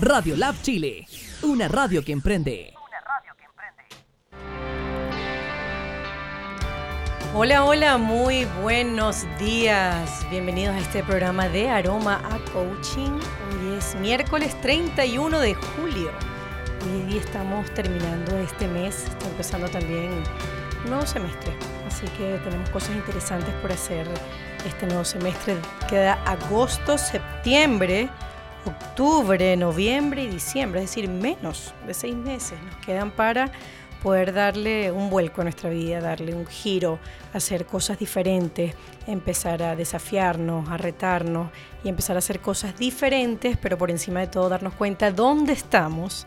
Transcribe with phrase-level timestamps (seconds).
[0.00, 1.06] Radio Lab Chile,
[1.42, 2.72] una radio que emprende.
[7.34, 10.26] Hola, hola, muy buenos días.
[10.30, 13.10] Bienvenidos a este programa de Aroma a Coaching.
[13.10, 16.10] Hoy es miércoles 31 de julio.
[17.06, 20.12] Día estamos terminando este mes, está empezando también
[20.84, 21.52] un nuevo semestre.
[21.86, 24.06] Así que tenemos cosas interesantes por hacer
[24.66, 25.56] este nuevo semestre.
[25.90, 28.08] Queda agosto, septiembre
[28.64, 33.50] octubre, noviembre y diciembre, es decir, menos de seis meses nos quedan para
[34.02, 36.98] poder darle un vuelco a nuestra vida, darle un giro,
[37.32, 38.74] hacer cosas diferentes,
[39.06, 41.50] empezar a desafiarnos, a retarnos
[41.84, 46.26] y empezar a hacer cosas diferentes, pero por encima de todo darnos cuenta dónde estamos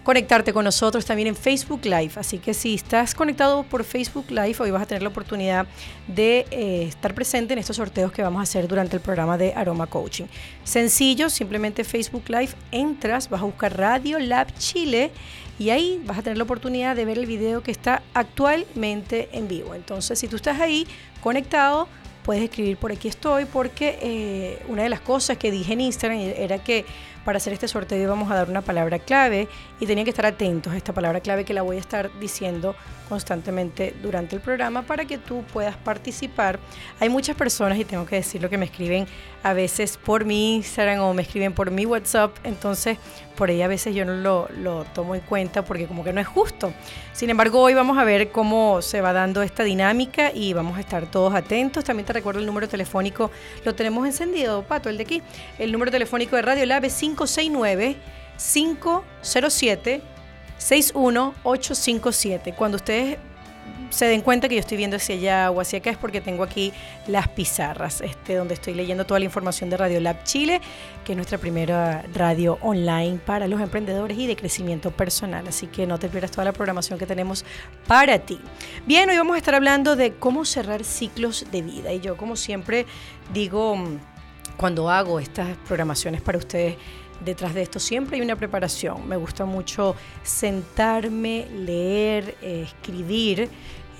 [0.05, 2.11] conectarte con nosotros también en Facebook Live.
[2.15, 5.65] Así que si estás conectado por Facebook Live, hoy vas a tener la oportunidad
[6.07, 9.53] de eh, estar presente en estos sorteos que vamos a hacer durante el programa de
[9.55, 10.25] Aroma Coaching.
[10.63, 15.11] Sencillo, simplemente Facebook Live, entras, vas a buscar Radio Lab Chile
[15.57, 19.47] y ahí vas a tener la oportunidad de ver el video que está actualmente en
[19.47, 19.73] vivo.
[19.73, 20.85] Entonces, si tú estás ahí
[21.19, 21.87] conectado,
[22.23, 26.19] puedes escribir por aquí estoy, porque eh, una de las cosas que dije en Instagram
[26.19, 26.85] era que
[27.25, 30.71] para hacer este sorteo íbamos a dar una palabra clave y tenían que estar atentos
[30.71, 32.75] a esta palabra clave que la voy a estar diciendo
[33.09, 36.59] constantemente durante el programa para que tú puedas participar.
[36.99, 39.07] Hay muchas personas, y tengo que decirlo, que me escriben
[39.45, 42.97] a veces por mi Instagram o me escriben por mi WhatsApp, entonces
[43.37, 46.19] por ahí a veces yo no lo, lo tomo en cuenta porque como que no
[46.19, 46.73] es justo.
[47.13, 50.79] Sin embargo, hoy vamos a ver cómo se va dando esta dinámica y vamos a
[50.79, 51.83] estar todos atentos.
[51.83, 53.29] También te recuerdo el número telefónico,
[53.63, 55.21] lo tenemos encendido, Pato, el de aquí.
[55.59, 57.97] El número telefónico de Radio Lab es 569
[58.37, 60.01] 507
[60.57, 62.55] 61857.
[62.55, 63.19] Cuando ustedes
[63.89, 66.43] se den cuenta que yo estoy viendo hacia allá o hacia acá es porque tengo
[66.43, 66.73] aquí
[67.07, 70.61] las pizarras, este, donde estoy leyendo toda la información de Radio Lab Chile,
[71.03, 75.47] que es nuestra primera radio online para los emprendedores y de crecimiento personal.
[75.47, 77.45] Así que no te pierdas toda la programación que tenemos
[77.87, 78.39] para ti.
[78.85, 81.93] Bien, hoy vamos a estar hablando de cómo cerrar ciclos de vida.
[81.93, 82.85] Y yo, como siempre,
[83.33, 83.77] digo,
[84.57, 86.75] cuando hago estas programaciones para ustedes,
[87.25, 89.07] detrás de esto siempre hay una preparación.
[89.07, 93.49] Me gusta mucho sentarme, leer, eh, escribir.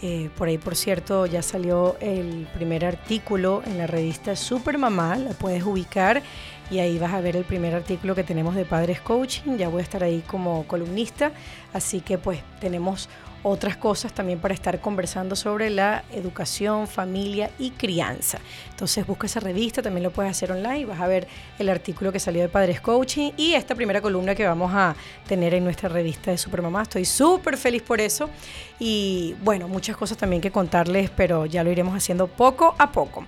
[0.02, 5.16] Eh, por ahí, por cierto, ya salió el primer artículo en la revista Super Mamá,
[5.16, 6.22] la puedes ubicar
[6.69, 9.58] y ahí vas a ver el primer artículo que tenemos de Padres Coaching.
[9.58, 11.31] Ya voy a estar ahí como columnista,
[11.74, 13.09] así que pues tenemos
[13.48, 18.40] otras cosas también para estar conversando sobre la educación, familia y crianza.
[18.72, 21.28] Entonces busca esa revista, también lo puedes hacer online, vas a ver
[21.60, 24.96] el artículo que salió de Padres Coaching y esta primera columna que vamos a
[25.28, 26.82] tener en nuestra revista de Supermamá.
[26.82, 28.32] Estoy súper feliz por eso
[28.80, 33.25] y bueno, muchas cosas también que contarles, pero ya lo iremos haciendo poco a poco.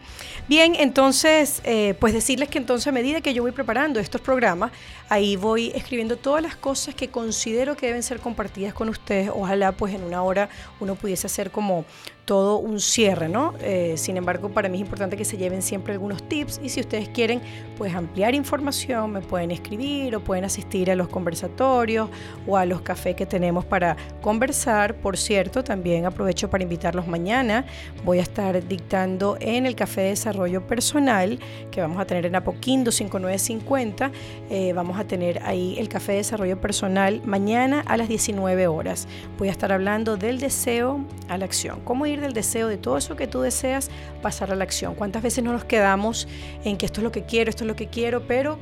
[0.48, 4.72] Bien, entonces, eh, pues decirles que entonces a medida que yo voy preparando estos programas,
[5.10, 9.30] ahí voy escribiendo todas las cosas que considero que deben ser compartidas con ustedes.
[9.34, 10.50] Ojalá pues en una hora
[10.80, 11.86] uno pudiese hacer como
[12.28, 13.54] todo un cierre, ¿no?
[13.62, 16.82] Eh, sin embargo, para mí es importante que se lleven siempre algunos tips y si
[16.82, 17.40] ustedes quieren,
[17.78, 22.10] pues ampliar información, me pueden escribir o pueden asistir a los conversatorios
[22.46, 24.96] o a los cafés que tenemos para conversar.
[24.96, 27.66] Por cierto, también aprovecho para invitarlos mañana.
[28.04, 31.40] Voy a estar dictando en el Café de Desarrollo Personal
[31.72, 34.12] que vamos a tener en Apoquindo 5950.
[34.50, 39.08] Eh, vamos a tener ahí el Café de Desarrollo Personal mañana a las 19 horas.
[39.38, 41.80] Voy a estar hablando del deseo a la acción.
[41.86, 43.90] ¿Cómo ir del deseo de todo eso que tú deseas,
[44.22, 44.96] pasar a la acción.
[44.96, 46.28] ¿Cuántas veces no nos quedamos
[46.64, 48.58] en que esto es lo que quiero, esto es lo que quiero, pero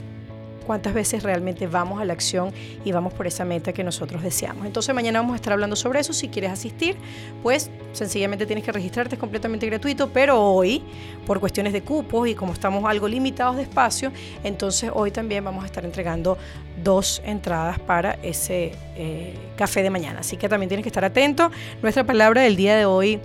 [0.66, 2.52] cuántas veces realmente vamos a la acción
[2.84, 4.66] y vamos por esa meta que nosotros deseamos.
[4.66, 6.12] Entonces mañana vamos a estar hablando sobre eso.
[6.12, 6.98] Si quieres asistir,
[7.44, 10.84] pues sencillamente tienes que registrarte, es completamente gratuito, pero hoy,
[11.26, 14.12] por cuestiones de cupos y como estamos algo limitados de espacio,
[14.44, 16.38] entonces hoy también vamos a estar entregando
[16.84, 20.20] dos entradas para ese eh, café de mañana.
[20.20, 21.52] Así que también tienes que estar atento.
[21.82, 23.20] Nuestra palabra del día de hoy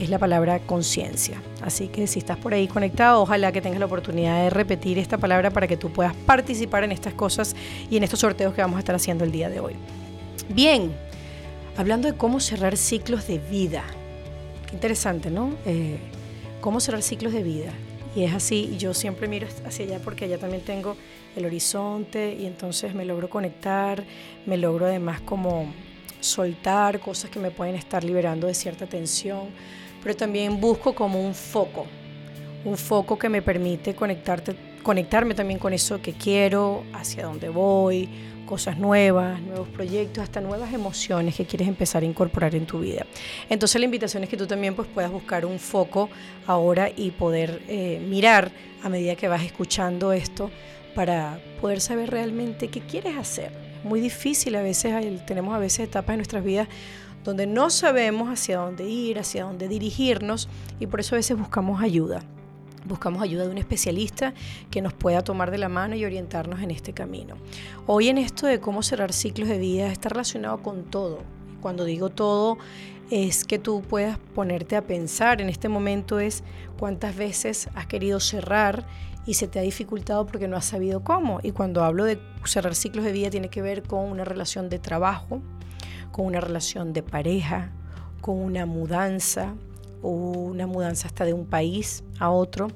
[0.00, 1.42] es la palabra conciencia.
[1.62, 5.18] Así que si estás por ahí conectado, ojalá que tengas la oportunidad de repetir esta
[5.18, 7.54] palabra para que tú puedas participar en estas cosas
[7.90, 9.74] y en estos sorteos que vamos a estar haciendo el día de hoy.
[10.48, 10.90] Bien,
[11.76, 13.84] hablando de cómo cerrar ciclos de vida.
[14.68, 15.54] Qué interesante, ¿no?
[15.66, 15.98] Eh,
[16.62, 17.72] cómo cerrar ciclos de vida.
[18.16, 20.96] Y es así, yo siempre miro hacia allá porque allá también tengo
[21.36, 24.02] el horizonte y entonces me logro conectar,
[24.46, 25.66] me logro además como
[26.20, 29.48] soltar cosas que me pueden estar liberando de cierta tensión,
[30.02, 31.86] pero también busco como un foco,
[32.64, 38.08] un foco que me permite conectarte, conectarme también con eso que quiero, hacia dónde voy,
[38.50, 43.06] cosas nuevas, nuevos proyectos, hasta nuevas emociones que quieres empezar a incorporar en tu vida.
[43.48, 46.10] Entonces la invitación es que tú también pues, puedas buscar un foco
[46.48, 48.50] ahora y poder eh, mirar
[48.82, 50.50] a medida que vas escuchando esto
[50.96, 53.52] para poder saber realmente qué quieres hacer.
[53.84, 54.92] Muy difícil a veces,
[55.26, 56.66] tenemos a veces etapas en nuestras vidas
[57.24, 61.82] donde no sabemos hacia dónde ir, hacia dónde dirigirnos y por eso a veces buscamos
[61.82, 62.22] ayuda.
[62.86, 64.32] Buscamos ayuda de un especialista
[64.70, 67.36] que nos pueda tomar de la mano y orientarnos en este camino.
[67.86, 71.18] Hoy en esto de cómo cerrar ciclos de vida está relacionado con todo.
[71.60, 72.56] Cuando digo todo
[73.10, 76.42] es que tú puedas ponerte a pensar en este momento es
[76.78, 78.86] cuántas veces has querido cerrar
[79.26, 81.40] y se te ha dificultado porque no has sabido cómo.
[81.42, 84.78] Y cuando hablo de cerrar ciclos de vida tiene que ver con una relación de
[84.78, 85.42] trabajo,
[86.12, 87.70] con una relación de pareja,
[88.20, 89.54] con una mudanza,
[90.02, 92.68] una mudanza hasta de un país a otro,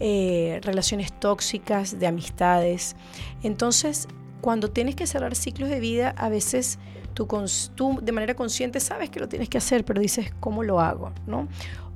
[0.00, 2.96] eh, relaciones tóxicas, de amistades.
[3.42, 4.08] Entonces,
[4.40, 6.78] cuando tienes que cerrar ciclos de vida, a veces
[7.14, 7.28] tú,
[7.74, 11.12] tú, de manera consciente sabes que lo tienes que hacer, pero dices, ¿cómo lo hago?
[11.26, 11.48] ¿no?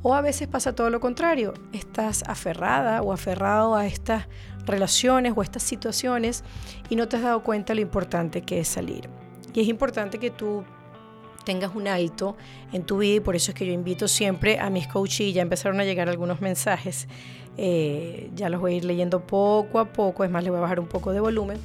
[0.03, 4.29] O a veces pasa todo lo contrario, estás aferrada o aferrado a estas
[4.65, 6.45] relaciones o estas situaciones
[6.89, 9.09] y no te has dado cuenta lo importante que es salir.
[9.53, 10.65] Y es importante que tú
[11.47, 12.37] tengas un alto
[12.73, 15.43] en tu vida y por eso es que yo invito siempre a mis coaches, ya
[15.43, 17.07] empezaron a llegar algunos mensajes,
[17.57, 20.63] eh, ya los voy a ir leyendo poco a poco, es más, le voy a
[20.63, 21.59] bajar un poco de volumen.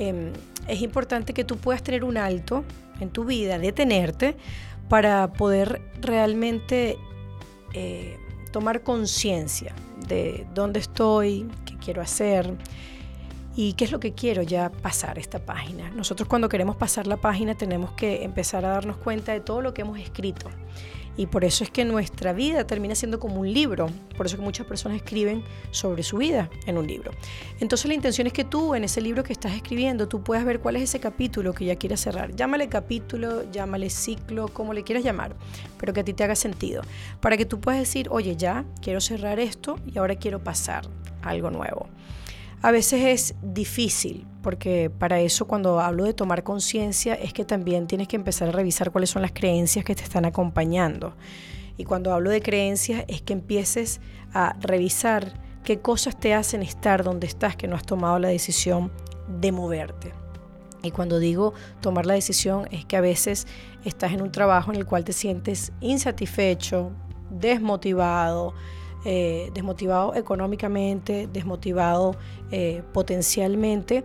[0.00, 0.32] Em,
[0.66, 2.64] es importante que tú puedas tener un alto
[3.00, 4.36] en tu vida, detenerte,
[4.88, 6.98] para poder realmente
[7.74, 8.16] eh,
[8.50, 9.72] tomar conciencia
[10.08, 12.56] de dónde estoy, qué quiero hacer,
[13.60, 15.90] ¿Y qué es lo que quiero ya pasar esta página?
[15.90, 19.74] Nosotros cuando queremos pasar la página tenemos que empezar a darnos cuenta de todo lo
[19.74, 20.48] que hemos escrito.
[21.16, 23.88] Y por eso es que nuestra vida termina siendo como un libro.
[24.16, 27.10] Por eso que muchas personas escriben sobre su vida en un libro.
[27.58, 30.60] Entonces la intención es que tú en ese libro que estás escribiendo, tú puedas ver
[30.60, 32.36] cuál es ese capítulo que ya quieres cerrar.
[32.36, 35.34] Llámale capítulo, llámale ciclo, como le quieras llamar,
[35.80, 36.82] pero que a ti te haga sentido.
[37.20, 40.86] Para que tú puedas decir, oye, ya quiero cerrar esto y ahora quiero pasar
[41.22, 41.88] algo nuevo.
[42.60, 47.86] A veces es difícil, porque para eso cuando hablo de tomar conciencia es que también
[47.86, 51.14] tienes que empezar a revisar cuáles son las creencias que te están acompañando.
[51.76, 54.00] Y cuando hablo de creencias es que empieces
[54.34, 58.90] a revisar qué cosas te hacen estar donde estás, que no has tomado la decisión
[59.40, 60.12] de moverte.
[60.82, 63.46] Y cuando digo tomar la decisión es que a veces
[63.84, 66.90] estás en un trabajo en el cual te sientes insatisfecho,
[67.30, 68.54] desmotivado,
[69.04, 72.16] eh, desmotivado económicamente, desmotivado
[72.50, 74.04] eh, potencialmente,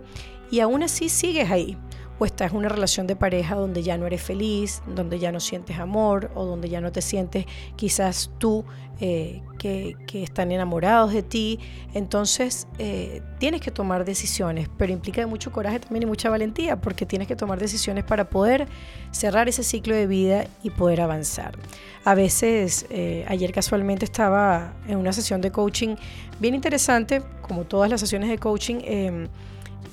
[0.50, 1.76] y aún así sigues ahí.
[2.18, 5.40] O estás en una relación de pareja donde ya no eres feliz, donde ya no
[5.40, 7.46] sientes amor o donde ya no te sientes
[7.76, 8.64] quizás tú
[9.00, 11.58] eh, que, están enamorados de ti.
[11.94, 17.06] Entonces eh, tienes que tomar decisiones, pero implica mucho coraje también y mucha valentía porque
[17.06, 18.68] tienes que tomar decisiones para poder
[19.10, 21.56] cerrar ese ciclo de vida y poder avanzar.
[22.04, 25.96] A veces, eh, ayer casualmente estaba en una sesión de coaching
[26.38, 28.76] bien interesante, como todas las sesiones de coaching.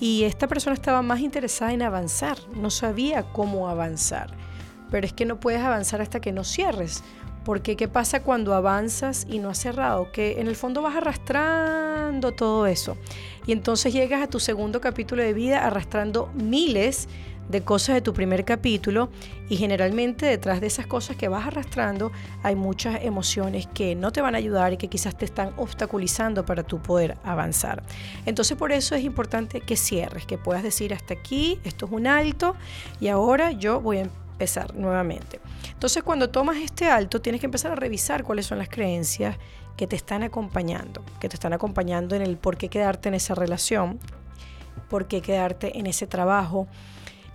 [0.01, 4.31] Y esta persona estaba más interesada en avanzar, no sabía cómo avanzar.
[4.89, 7.03] Pero es que no puedes avanzar hasta que no cierres.
[7.45, 10.11] Porque ¿qué pasa cuando avanzas y no has cerrado?
[10.11, 12.97] Que en el fondo vas arrastrando todo eso.
[13.45, 17.07] Y entonces llegas a tu segundo capítulo de vida arrastrando miles
[17.59, 19.09] cosas de tu primer capítulo
[19.49, 24.21] y generalmente detrás de esas cosas que vas arrastrando hay muchas emociones que no te
[24.21, 27.83] van a ayudar y que quizás te están obstaculizando para tu poder avanzar.
[28.25, 32.07] Entonces por eso es importante que cierres, que puedas decir hasta aquí, esto es un
[32.07, 32.55] alto
[33.01, 35.41] y ahora yo voy a empezar nuevamente.
[35.73, 39.35] Entonces cuando tomas este alto tienes que empezar a revisar cuáles son las creencias
[39.75, 43.35] que te están acompañando, que te están acompañando en el por qué quedarte en esa
[43.35, 43.99] relación,
[44.89, 46.67] por qué quedarte en ese trabajo.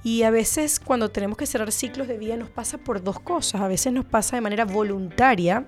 [0.07, 3.61] Y a veces cuando tenemos que cerrar ciclos de vida nos pasa por dos cosas.
[3.61, 5.67] A veces nos pasa de manera voluntaria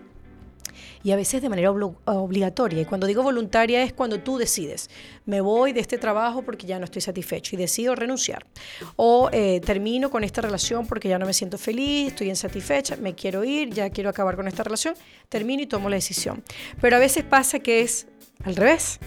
[1.03, 2.83] y a veces de manera obligatoria.
[2.83, 4.91] Y cuando digo voluntaria es cuando tú decides,
[5.27, 8.47] me voy de este trabajo porque ya no estoy satisfecho y decido renunciar.
[8.95, 13.17] O eh, termino con esta relación porque ya no me siento feliz, estoy insatisfecha, me
[13.17, 14.95] quiero ir, ya quiero acabar con esta relación,
[15.29, 16.45] termino y tomo la decisión.
[16.81, 18.07] Pero a veces pasa que es
[18.45, 19.01] al revés.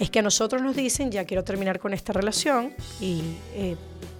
[0.00, 3.20] Es que a nosotros nos dicen, ya quiero terminar con esta relación y...
[3.54, 3.76] Eh,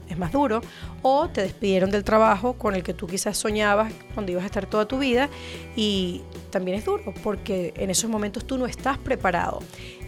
[0.09, 0.61] es más duro,
[1.03, 4.67] o te despidieron del trabajo con el que tú quizás soñabas cuando ibas a estar
[4.67, 5.29] toda tu vida
[5.77, 9.61] y también es duro porque en esos momentos tú no estás preparado.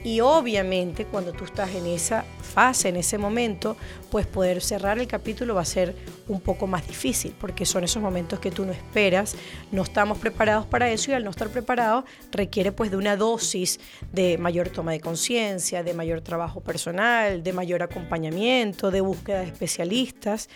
[0.03, 3.77] Y obviamente cuando tú estás en esa fase, en ese momento,
[4.11, 5.95] pues poder cerrar el capítulo va a ser
[6.27, 9.37] un poco más difícil, porque son esos momentos que tú no esperas,
[9.73, 13.79] no estamos preparados para eso y al no estar preparados requiere pues de una dosis
[14.13, 19.47] de mayor toma de conciencia, de mayor trabajo personal, de mayor acompañamiento, de búsqueda de
[19.47, 20.49] especialistas.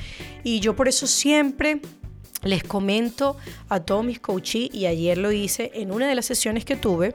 [0.42, 1.80] Y yo por eso siempre
[2.42, 3.36] les comento
[3.68, 7.12] a todos mis coaches y ayer lo hice en una de las sesiones que tuve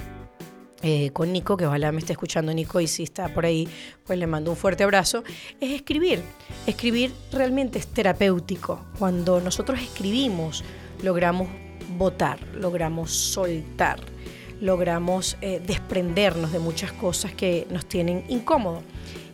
[0.81, 3.67] eh, con Nico, que ojalá me esté escuchando Nico y si está por ahí,
[4.05, 5.23] pues le mando un fuerte abrazo,
[5.59, 6.21] es escribir.
[6.65, 8.85] Escribir realmente es terapéutico.
[8.97, 10.63] Cuando nosotros escribimos,
[11.03, 11.49] logramos
[11.97, 13.99] votar, logramos soltar,
[14.61, 18.83] logramos eh, desprendernos de muchas cosas que nos tienen incómodos.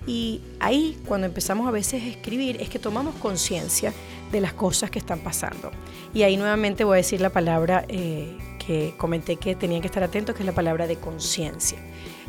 [0.08, 3.94] Y ahí, cuando empezamos a veces a escribir, es que tomamos conciencia
[4.32, 5.72] de las cosas que están pasando.
[6.14, 10.04] Y ahí nuevamente voy a decir la palabra eh, que comenté que tenían que estar
[10.04, 11.78] atentos, que es la palabra de conciencia.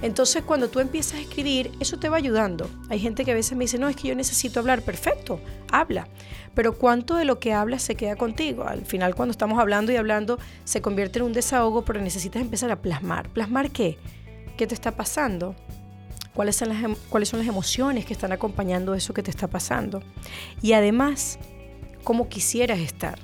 [0.02, 2.69] Entonces, cuando tú empiezas a escribir, eso te va ayudando.
[2.90, 4.83] Hay gente que a veces me dice, no, es que yo necesito hablar.
[4.83, 5.40] Perfecto,
[5.73, 6.07] habla.
[6.55, 8.64] Pero ¿cuánto de lo que hablas se queda contigo?
[8.64, 12.71] Al final, cuando estamos hablando y hablando, se convierte en un desahogo, pero necesitas empezar
[12.71, 13.28] a plasmar.
[13.31, 13.99] ¿Plasmar qué?
[14.57, 15.55] ¿Qué te está pasando?
[16.35, 19.49] ¿Cuáles son las, em, cuáles son las emociones que están acompañando eso que te está
[19.49, 20.02] pasando?
[20.61, 21.38] Y además,
[22.05, 23.19] ¿cómo quisieras estar?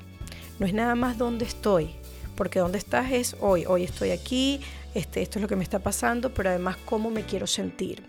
[0.59, 1.91] No es nada más dónde estoy,
[2.37, 4.61] porque dónde estás es hoy, hoy estoy aquí,
[4.95, 8.03] este, esto es lo que me está pasando, pero además cómo me quiero sentir,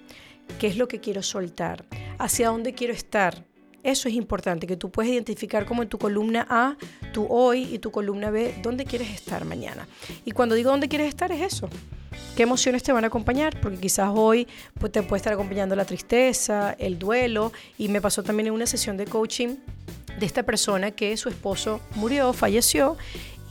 [0.59, 1.85] qué es lo que quiero soltar,
[2.17, 3.45] hacia dónde quiero estar.
[3.83, 6.77] Eso es importante, que tú puedes identificar como en tu columna A,
[7.11, 9.87] tu hoy y tu columna B, dónde quieres estar mañana.
[10.23, 11.69] Y cuando digo dónde quieres estar es eso.
[12.35, 13.59] ¿Qué emociones te van a acompañar?
[13.61, 14.47] Porque quizás hoy
[14.79, 17.51] pues, te puede estar acompañando la tristeza, el duelo.
[17.77, 19.57] Y me pasó también en una sesión de coaching
[20.19, 22.97] de esta persona que su esposo murió, falleció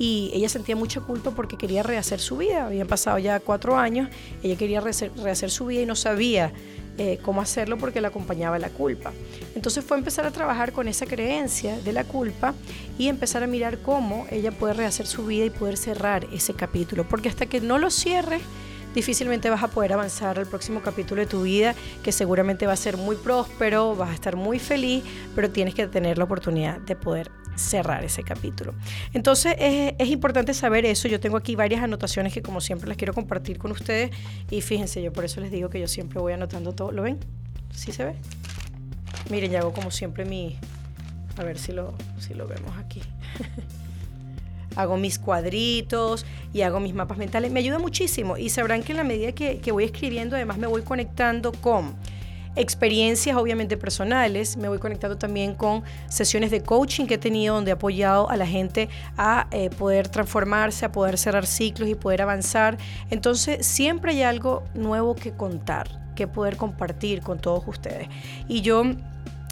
[0.03, 2.67] y ella sentía mucha culpa porque quería rehacer su vida.
[2.67, 4.09] Habían pasado ya cuatro años,
[4.43, 5.13] ella quería rehacer,
[5.49, 6.53] su vida y no sabía
[6.99, 9.13] eh, cómo hacerlo porque la acompañaba la culpa.
[9.55, 12.53] Entonces fue empezar a trabajar con esa creencia de la culpa
[12.99, 17.09] y empezar a mirar cómo ella puede rehacer su vida y poder cerrar ese capítulo.
[17.09, 18.43] Porque hasta que no lo cierres,
[18.97, 22.77] difícilmente vas a poder avanzar al próximo capítulo de tu vida, que seguramente va a
[22.77, 25.05] ser muy próspero, vas a estar muy feliz,
[25.37, 28.75] pero tienes que tener la oportunidad de poder cerrar ese capítulo.
[29.13, 31.09] Entonces es, importante saber eso.
[31.09, 34.11] Yo tengo aquí varias anotaciones que como siempre las quiero compartir con ustedes
[34.51, 36.93] y fíjense, yo por eso les digo que yo siempre voy anotando todo.
[36.93, 37.19] ¿Lo ven?
[37.75, 38.15] ¿Sí se ve?
[39.31, 40.59] Miren, ya hago como siempre mi...
[41.39, 43.01] A ver si lo, si lo vemos aquí.
[44.77, 47.51] hago mis cuadritos y hago mis mapas mentales.
[47.51, 50.67] Me ayuda muchísimo y sabrán que en la medida que, que voy escribiendo, además me
[50.67, 51.95] voy conectando con
[52.57, 57.71] experiencias obviamente personales, me voy conectando también con sesiones de coaching que he tenido donde
[57.71, 62.23] he apoyado a la gente a eh, poder transformarse, a poder cerrar ciclos y poder
[62.23, 62.77] avanzar.
[63.11, 68.09] Entonces siempre hay algo nuevo que contar, que poder compartir con todos ustedes.
[68.49, 68.83] Y yo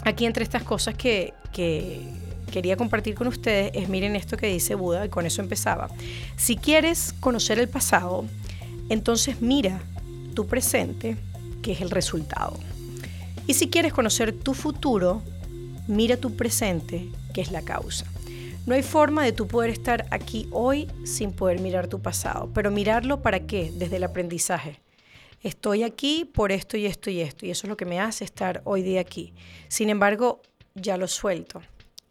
[0.03, 2.07] aquí entre estas cosas que, que
[2.51, 5.89] quería compartir con ustedes es miren esto que dice Buda y con eso empezaba.
[6.35, 8.25] Si quieres conocer el pasado,
[8.89, 9.79] entonces mira
[10.35, 11.17] tu presente,
[11.61, 12.57] que es el resultado.
[13.51, 15.21] Y si quieres conocer tu futuro,
[15.85, 18.05] mira tu presente, que es la causa.
[18.65, 22.71] No hay forma de tú poder estar aquí hoy sin poder mirar tu pasado, pero
[22.71, 23.69] mirarlo para qué?
[23.75, 24.79] Desde el aprendizaje.
[25.41, 28.23] Estoy aquí por esto y esto y esto, y eso es lo que me hace
[28.23, 29.33] estar hoy día aquí.
[29.67, 30.41] Sin embargo,
[30.73, 31.61] ya lo suelto.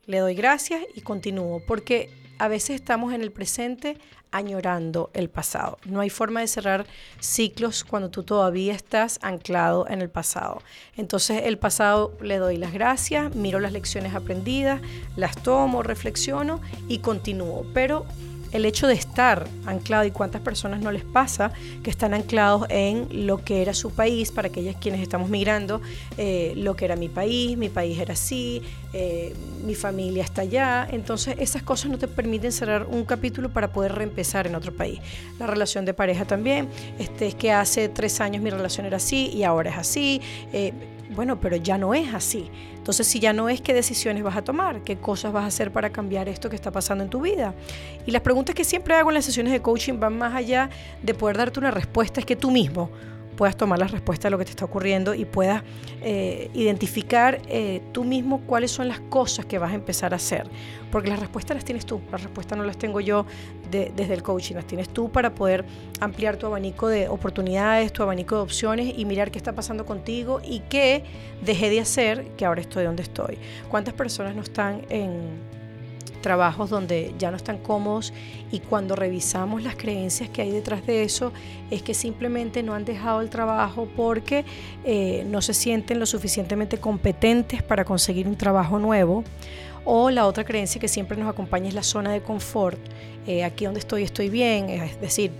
[0.05, 3.99] Le doy gracias y continúo, porque a veces estamos en el presente
[4.31, 5.77] añorando el pasado.
[5.85, 6.87] No hay forma de cerrar
[7.21, 10.63] ciclos cuando tú todavía estás anclado en el pasado.
[10.97, 14.81] Entonces el pasado le doy las gracias, miro las lecciones aprendidas,
[15.17, 17.67] las tomo, reflexiono y continúo.
[17.75, 18.07] Pero
[18.53, 21.53] el hecho de estar anclado y cuántas personas no les pasa
[21.83, 25.81] que están anclados en lo que era su país, para aquellas quienes estamos migrando,
[26.17, 30.89] eh, lo que era mi país, mi país era así, eh, mi familia está allá,
[30.91, 35.01] entonces esas cosas no te permiten cerrar un capítulo para poder reempezar en otro país.
[35.39, 39.31] La relación de pareja también, este, es que hace tres años mi relación era así
[39.33, 40.21] y ahora es así.
[40.53, 40.73] Eh,
[41.11, 42.51] bueno, pero ya no es así.
[42.77, 44.83] Entonces, si ya no es, ¿qué decisiones vas a tomar?
[44.83, 47.55] ¿Qué cosas vas a hacer para cambiar esto que está pasando en tu vida?
[48.07, 50.71] Y las preguntas que siempre hago en las sesiones de coaching van más allá
[51.03, 52.91] de poder darte una respuesta, es que tú mismo
[53.41, 55.63] puedas tomar la respuesta a lo que te está ocurriendo y puedas
[56.03, 60.47] eh, identificar eh, tú mismo cuáles son las cosas que vas a empezar a hacer.
[60.93, 63.25] Porque las respuestas las tienes tú, las respuestas no las tengo yo
[63.71, 65.65] desde el coaching, las tienes tú para poder
[66.01, 70.43] ampliar tu abanico de oportunidades, tu abanico de opciones y mirar qué está pasando contigo
[70.45, 71.05] y qué
[71.41, 73.39] dejé de hacer que ahora estoy donde estoy.
[73.71, 75.49] ¿Cuántas personas no están en
[76.21, 78.13] trabajos donde ya no están cómodos
[78.51, 81.33] y cuando revisamos las creencias que hay detrás de eso
[81.71, 84.45] es que simplemente no han dejado el trabajo porque
[84.85, 89.25] eh, no se sienten lo suficientemente competentes para conseguir un trabajo nuevo.
[89.85, 92.79] O la otra creencia que siempre nos acompaña es la zona de confort.
[93.27, 95.31] Eh, aquí donde estoy estoy bien, es decir,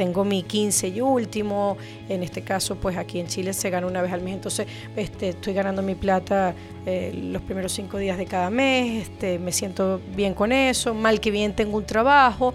[0.00, 1.76] tengo mi 15 y último,
[2.08, 4.66] en este caso pues aquí en Chile se gana una vez al mes, entonces
[4.96, 6.54] este, estoy ganando mi plata
[6.86, 11.20] eh, los primeros cinco días de cada mes, este, me siento bien con eso, mal
[11.20, 12.54] que bien tengo un trabajo,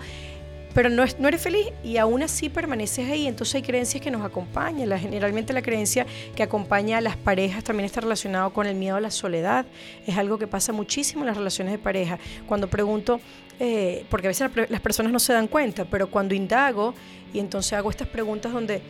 [0.73, 4.25] pero no, no eres feliz y aún así permaneces ahí, entonces hay creencias que nos
[4.25, 8.73] acompañan, la, generalmente la creencia que acompaña a las parejas también está relacionado con el
[8.73, 9.67] miedo a la soledad,
[10.07, 13.21] es algo que pasa muchísimo en las relaciones de pareja, cuando pregunto,
[13.59, 16.93] eh, porque a veces las personas no se dan cuenta, pero cuando indago,
[17.33, 18.81] y entonces hago estas preguntas donde,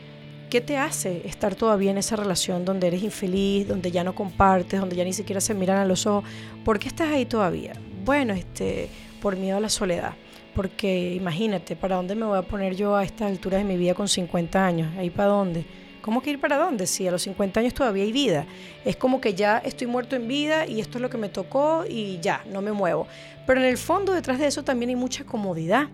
[0.50, 4.79] ¿qué te hace estar todavía en esa relación donde eres infeliz, donde ya no compartes,
[4.79, 6.29] donde ya ni siquiera se miran a los ojos?
[6.63, 7.74] ¿Por qué estás ahí todavía?
[8.03, 8.89] Bueno, este,
[9.22, 10.13] por miedo a la soledad.
[10.53, 13.93] Porque imagínate, ¿para dónde me voy a poner yo a esta altura de mi vida
[13.93, 14.95] con 50 años?
[14.98, 15.65] ¿Ahí para dónde?
[16.05, 16.85] ¿Cómo que ir para dónde?
[16.85, 18.45] Si a los 50 años todavía hay vida.
[18.85, 21.83] Es como que ya estoy muerto en vida y esto es lo que me tocó
[21.89, 23.07] y ya, no me muevo.
[23.47, 25.88] Pero en el fondo detrás de eso también hay mucha comodidad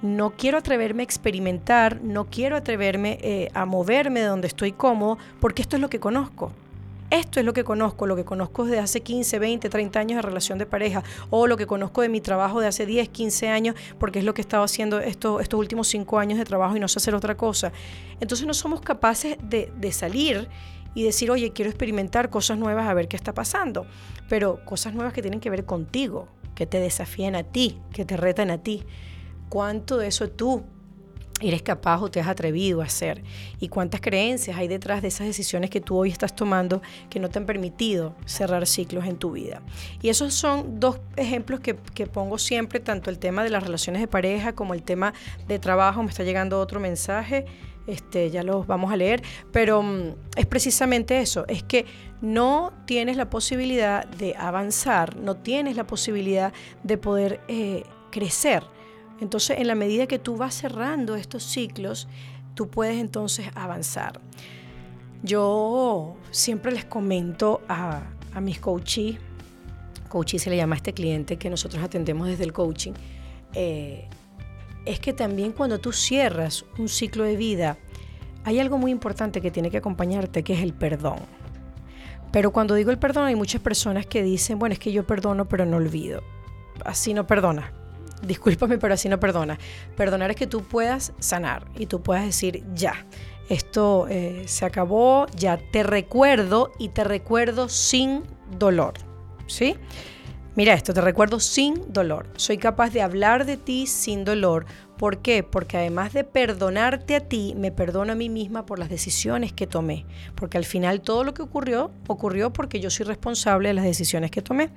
[0.00, 5.18] no quiero atreverme a experimentar, no quiero atreverme eh, a moverme de donde estoy cómodo,
[5.40, 6.52] porque esto es lo que conozco.
[7.10, 10.22] Esto es lo que conozco, lo que conozco desde hace 15, 20, 30 años de
[10.22, 13.74] relación de pareja, o lo que conozco de mi trabajo de hace 10, 15 años,
[13.98, 16.86] porque es lo que he estado haciendo estos, últimos 5 años de trabajo y no
[16.86, 17.72] sé hacer otra cosa.
[18.20, 20.48] Entonces no somos capaces de, de salir
[20.94, 23.86] y decir, oye, quiero experimentar cosas nuevas a ver qué está pasando,
[24.28, 28.16] pero cosas nuevas que tienen que ver contigo, que te desafíen a ti, que te
[28.16, 28.84] retan a ti
[29.48, 30.64] cuánto de eso tú
[31.40, 33.22] eres capaz o te has atrevido a hacer
[33.58, 37.28] y cuántas creencias hay detrás de esas decisiones que tú hoy estás tomando que no
[37.28, 39.62] te han permitido cerrar ciclos en tu vida.
[40.02, 41.74] Y esos son dos ejemplos que,
[42.06, 45.14] pongo siempre, tanto el tema de las relaciones de pareja como el tema
[45.46, 46.02] de trabajo.
[46.02, 47.46] Me está llegando otro mensaje,
[47.86, 51.86] este, ya los vamos a leer, pero mm, es precisamente eso, es que
[52.20, 58.64] no tienes la posibilidad de avanzar, no tienes la posibilidad de poder eh, crecer
[59.20, 62.08] entonces, en la medida que tú vas cerrando estos ciclos,
[62.54, 64.20] tú puedes entonces avanzar.
[65.22, 68.02] Yo siempre les comento a,
[68.40, 69.18] mis coaches,
[70.08, 72.92] coachee se le llama a este cliente que nosotros atendemos desde el coaching,
[73.52, 74.08] eh,
[74.86, 77.76] es que también cuando tú cierras un ciclo de vida,
[78.44, 81.18] hay algo muy importante que tiene que acompañarte, que es el perdón.
[82.32, 85.46] Pero cuando digo el perdón, hay muchas personas que dicen, bueno, es que yo perdono,
[85.46, 86.22] pero no olvido.
[86.84, 87.79] Así no perdona
[88.22, 89.58] discúlpame, pero así no perdona.
[89.96, 93.06] Perdonar es que tú puedas sanar y tú puedas decir, ya,
[93.48, 98.22] esto eh, se acabó, ya te recuerdo y te recuerdo sin
[98.58, 98.94] dolor.
[99.46, 99.76] ¿Sí?
[100.54, 102.26] Mira esto, te recuerdo sin dolor.
[102.36, 104.66] Soy capaz de hablar de ti sin dolor
[105.00, 105.42] ¿Por qué?
[105.42, 109.66] Porque además de perdonarte a ti, me perdono a mí misma por las decisiones que
[109.66, 110.04] tomé.
[110.34, 114.30] Porque al final todo lo que ocurrió, ocurrió porque yo soy responsable de las decisiones
[114.30, 114.68] que tomé.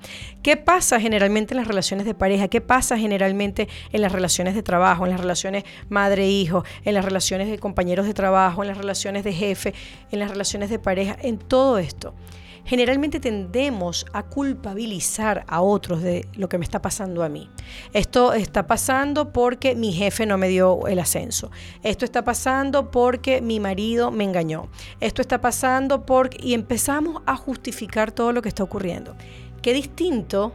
[0.42, 2.48] ¿Qué pasa generalmente en las relaciones de pareja?
[2.48, 7.50] ¿Qué pasa generalmente en las relaciones de trabajo, en las relaciones madre-hijo, en las relaciones
[7.50, 9.74] de compañeros de trabajo, en las relaciones de jefe,
[10.10, 12.14] en las relaciones de pareja, en todo esto?
[12.64, 17.50] Generalmente tendemos a culpabilizar a otros de lo que me está pasando a mí.
[17.92, 21.50] Esto está pasando porque mi jefe no me dio el ascenso.
[21.82, 24.68] Esto está pasando porque mi marido me engañó.
[25.00, 26.38] Esto está pasando porque...
[26.40, 29.14] Y empezamos a justificar todo lo que está ocurriendo.
[29.62, 30.52] Qué distinto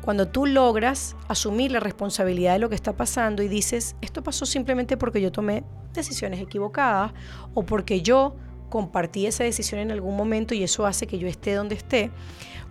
[0.00, 4.46] cuando tú logras asumir la responsabilidad de lo que está pasando y dices, esto pasó
[4.46, 7.12] simplemente porque yo tomé decisiones equivocadas
[7.54, 8.34] o porque yo
[8.70, 12.10] compartí esa decisión en algún momento y eso hace que yo esté donde esté.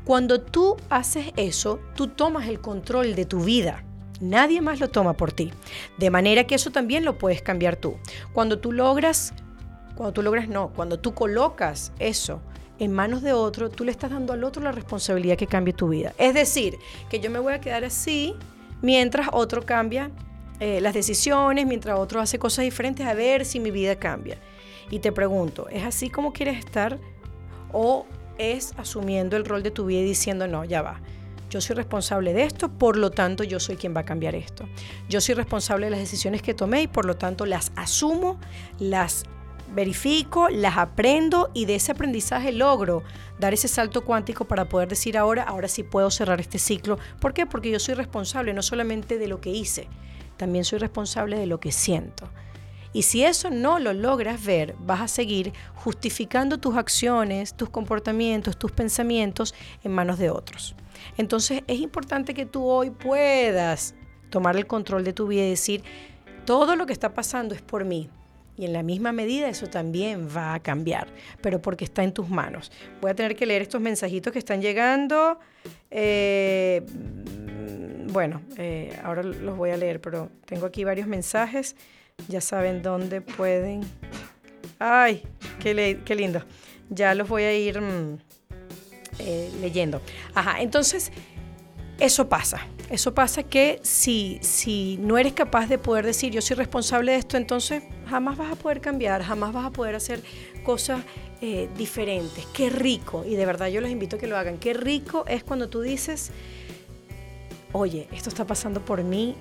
[0.06, 3.84] Cuando tú haces eso, tú tomas el control de tu vida.
[4.22, 5.52] Nadie más lo toma por ti.
[5.98, 7.98] De manera que eso también lo puedes cambiar tú.
[8.34, 9.34] Cuando tú logras,
[9.96, 12.42] cuando tú logras no, cuando tú colocas eso
[12.80, 15.90] en manos de otro, tú le estás dando al otro la responsabilidad que cambie tu
[15.90, 16.14] vida.
[16.18, 16.78] Es decir,
[17.10, 18.34] que yo me voy a quedar así
[18.82, 20.12] mientras otro cambia
[20.60, 24.38] eh, las decisiones, mientras otro hace cosas diferentes, a ver si mi vida cambia.
[24.90, 27.00] Y te pregunto, ¿es así como quieres estar?
[27.72, 28.06] ¿O
[28.38, 31.02] es asumiendo el rol de tu vida y diciendo, no, ya va?
[31.50, 34.66] Yo soy responsable de esto, por lo tanto yo soy quien va a cambiar esto.
[35.10, 38.40] Yo soy responsable de las decisiones que tomé y por lo tanto las asumo,
[38.78, 39.26] las
[39.74, 43.04] verifico, las aprendo y de ese aprendizaje logro
[43.40, 47.00] dar ese salto cuántico para poder decir ahora, ahora sí puedo cerrar este ciclo.
[47.20, 47.46] ¿Por qué?
[47.46, 49.88] Porque yo soy responsable no solamente de lo que hice,
[50.38, 52.30] también soy responsable de lo que siento.
[52.92, 58.58] Y si eso no lo logras ver, vas a seguir justificando tus acciones, tus comportamientos,
[58.58, 60.76] tus pensamientos en manos de otros.
[61.18, 63.96] Entonces es importante que tú hoy puedas
[64.30, 65.84] tomar el control de tu vida y decir,
[66.46, 68.10] todo lo que está pasando es por mí.
[68.58, 71.08] Y en la misma medida eso también va a cambiar,
[71.42, 72.72] pero porque está en tus manos.
[73.00, 75.40] Voy a tener que leer estos mensajitos que están llegando.
[75.90, 76.86] Eh,
[78.12, 81.78] bueno, eh, ahora los voy a leer, pero tengo aquí varios mensajes.
[82.28, 83.82] Ya saben dónde pueden.
[84.80, 85.24] ¡Ay!
[85.60, 86.44] ¡Qué, lindo!
[86.90, 88.18] Ya los voy a ir mm,
[89.20, 90.02] eh, leyendo.
[90.34, 91.12] Ajá, entonces,
[92.00, 92.62] eso pasa.
[92.90, 97.20] Eso pasa que si, si no eres capaz de poder decir yo soy responsable de
[97.20, 100.24] esto, entonces jamás vas a poder cambiar, jamás vas a poder hacer
[100.64, 101.04] cosas
[101.42, 102.46] eh, diferentes.
[102.48, 104.58] Qué rico, y de verdad yo los invito a que lo hagan.
[104.58, 106.32] Qué rico es cuando tú dices,
[107.74, 109.36] oye, esto está pasando por mí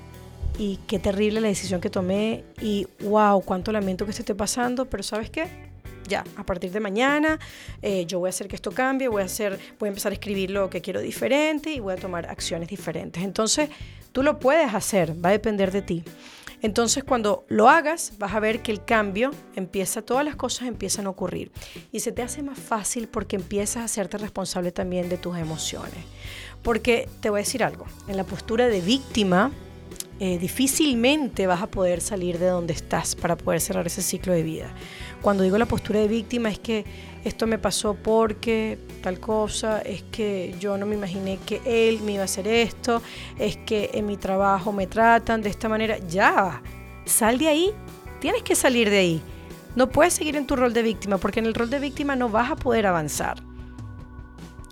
[0.59, 4.87] y qué terrible la decisión que tomé y wow, cuánto lamento que esto esté pasando,
[4.87, 5.69] pero ¿sabes qué?
[6.09, 7.39] Ya, a partir de mañana
[7.83, 10.15] eh, yo voy a hacer que esto cambie, voy a, hacer, voy a empezar a
[10.15, 13.23] escribir lo que quiero diferente y voy a tomar acciones diferentes.
[13.23, 13.69] Entonces,
[14.13, 16.05] tú lo puedes hacer, va a depender de ti.
[16.61, 21.07] Entonces, cuando lo hagas, vas a ver que el cambio empieza, todas las cosas empiezan
[21.07, 21.53] a ocurrir.
[21.93, 26.05] Y se te hace más fácil porque empiezas a hacerte responsable también de tus emociones.
[26.63, 29.53] Porque te voy a decir algo, en la postura de víctima,
[30.21, 34.43] eh, difícilmente vas a poder salir de donde estás para poder cerrar ese ciclo de
[34.43, 34.75] vida.
[35.23, 36.85] Cuando digo la postura de víctima es que
[37.25, 42.13] esto me pasó porque tal cosa, es que yo no me imaginé que él me
[42.13, 43.01] iba a hacer esto,
[43.39, 45.99] es que en mi trabajo me tratan de esta manera.
[46.09, 46.63] Ya,
[47.05, 47.71] sal de ahí,
[48.21, 49.23] tienes que salir de ahí.
[49.77, 52.29] No puedes seguir en tu rol de víctima porque en el rol de víctima no
[52.29, 53.41] vas a poder avanzar.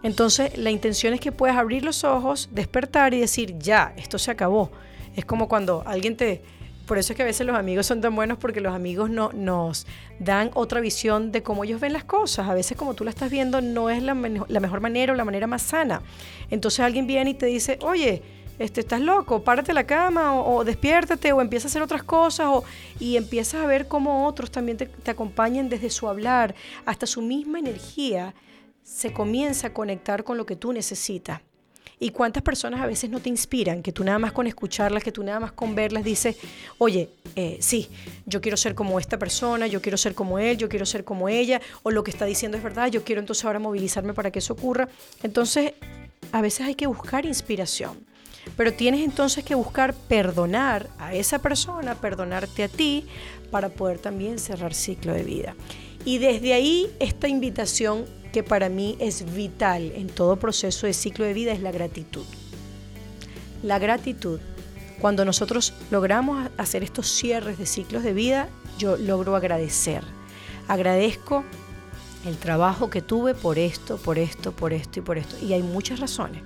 [0.03, 4.31] Entonces la intención es que puedas abrir los ojos, despertar y decir, ya, esto se
[4.31, 4.71] acabó.
[5.17, 6.43] Es como cuando alguien te...
[6.87, 9.33] Por eso es que a veces los amigos son tan buenos porque los amigos no,
[9.33, 9.89] nos
[10.21, 12.49] dan otra visión de cómo ellos ven las cosas.
[12.49, 15.49] A veces como tú la estás viendo no es la, mejor manera o la manera
[15.49, 16.03] más sana.
[16.49, 18.23] Entonces alguien viene y te dice, oye,
[18.61, 22.63] este, estás loco, párate la cama o, despiértate o empieza a hacer otras cosas o,
[23.01, 27.21] y empiezas a ver cómo otros también te, te acompañan desde su hablar hasta su
[27.21, 28.33] misma energía
[28.87, 31.41] se comienza a conectar con lo que tú necesitas.
[31.99, 33.83] ¿Y cuántas personas a veces no te inspiran?
[33.83, 36.37] Que tú nada más con escucharlas, que tú nada más con verlas dices,
[36.77, 37.89] oye, eh, sí,
[38.27, 41.31] yo quiero ser como esta persona, yo quiero ser como él, yo quiero ser como
[41.31, 44.41] ella, o lo que está diciendo es verdad, yo quiero entonces ahora movilizarme para que
[44.41, 44.89] eso ocurra.
[45.23, 45.73] Entonces,
[46.33, 47.97] a veces hay que buscar inspiración.
[48.59, 53.07] Pero tienes entonces que buscar perdonar a esa persona, perdonarte a ti,
[53.51, 55.57] para poder también cerrar ciclo de vida.
[56.05, 58.05] Y desde ahí esta invitación
[58.37, 62.27] que para mí es vital en todo proceso de ciclo de vida es la gratitud.
[63.63, 64.41] La gratitud.
[65.01, 70.03] Cuando nosotros logramos hacer estos cierres de ciclos de vida, yo logro agradecer.
[70.69, 71.45] Agradezco
[72.27, 75.43] el trabajo que tuve por esto, por esto, por esto y por esto.
[75.43, 76.43] Y hay muchas razones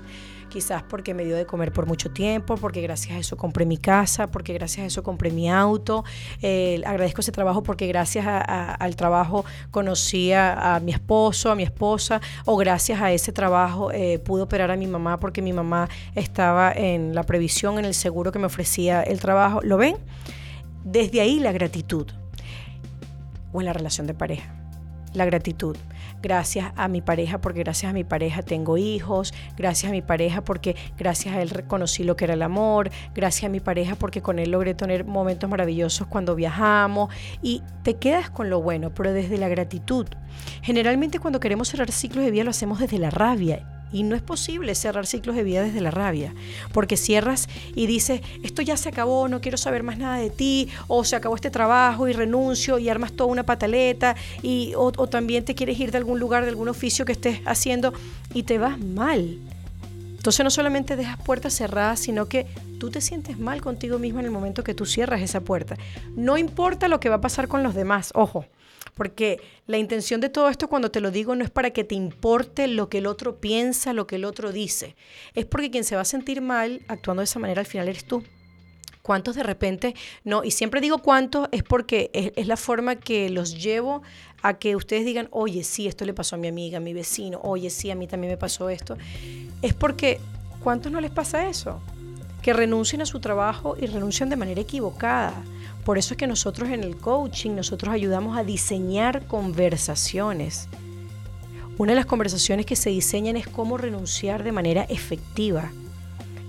[0.51, 3.79] quizás porque me dio de comer por mucho tiempo, porque gracias a eso compré mi
[3.79, 6.05] casa, porque gracias a eso compré mi auto.
[6.43, 12.21] Eh, agradezco ese trabajo porque gracias al trabajo conocí a, mi esposo, a mi esposa,
[12.45, 16.73] o gracias a ese trabajo eh, pude operar a mi mamá porque mi mamá estaba
[16.73, 19.61] en la previsión, en el seguro que me ofrecía el trabajo.
[19.63, 19.97] ¿Lo ven?
[20.85, 22.07] Desde ahí la gratitud
[23.53, 24.55] o en la relación de pareja.
[25.15, 25.77] La gratitud
[26.23, 30.43] gracias a mi pareja porque gracias a mi pareja tengo hijos, gracias a mi pareja
[30.43, 34.23] porque gracias a él reconocí lo que era el amor, gracias a mi pareja porque
[34.23, 39.13] con él logré tener momentos maravillosos cuando viajamos y te quedas con lo bueno, pero
[39.13, 40.07] desde la gratitud.
[40.63, 44.23] Generalmente cuando queremos cerrar ciclos de vida lo hacemos desde la rabia y no es
[44.23, 46.35] posible cerrar ciclos de vida desde la rabia,
[46.73, 50.69] porque cierras y dices, esto ya se acabó, no quiero saber más nada de ti,
[50.89, 55.07] o se acabó este trabajo y renuncio y armas toda una pataleta, y, o, o
[55.09, 57.93] también te quieres ir de algún lugar, de algún oficio que estés haciendo
[58.35, 59.39] y te vas mal.
[60.21, 62.47] Entonces no solamente dejas puertas cerradas, sino que
[62.79, 65.77] tú te sientes mal contigo mismo en el momento que tú cierras esa puerta.
[66.15, 68.45] No importa lo que va a pasar con los demás, ojo,
[68.95, 71.95] porque la intención de todo esto cuando te lo digo no es para que te
[71.95, 74.97] importe lo que el otro piensa, lo que el otro dice.
[75.35, 78.05] Es porque quien se va a sentir mal actuando de esa manera al final eres
[78.05, 78.23] tú.
[79.03, 80.45] ¿Cuántos de repente no?
[80.45, 84.03] Y siempre digo cuántos es porque es, la forma que los llevo
[84.43, 87.41] a que ustedes digan, oye, sí, esto le pasó a mi amiga, a mi vecino,
[87.43, 88.97] oye, sí, a mí también me pasó esto.
[89.63, 90.21] Es porque,
[90.63, 91.81] ¿cuántos no les pasa eso?
[92.43, 95.35] Que renuncian a su trabajo y renuncian de manera equivocada
[95.91, 100.69] por eso es que nosotros en el coaching, nosotros ayudamos a diseñar conversaciones.
[101.79, 105.73] Una de las conversaciones que se diseñan es cómo renunciar de manera efectiva.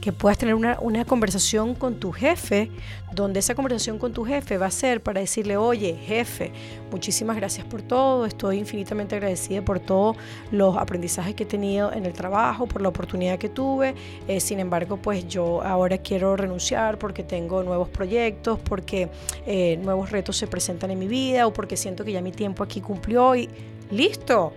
[0.01, 2.71] Que puedas tener una, una, conversación con tu jefe,
[3.13, 6.51] donde esa conversación con tu jefe va a ser para decirle, oye, jefe,
[6.89, 10.17] muchísimas gracias por todo, estoy infinitamente agradecida por todos
[10.51, 13.93] los aprendizajes que he tenido en el trabajo, por la oportunidad que tuve,
[14.27, 19.09] eh, sin embargo, pues yo ahora quiero renunciar porque tengo nuevos proyectos, porque
[19.45, 22.63] eh, nuevos retos se presentan en mi vida o porque siento que ya mi tiempo
[22.63, 23.49] aquí cumplió y
[23.91, 24.53] listo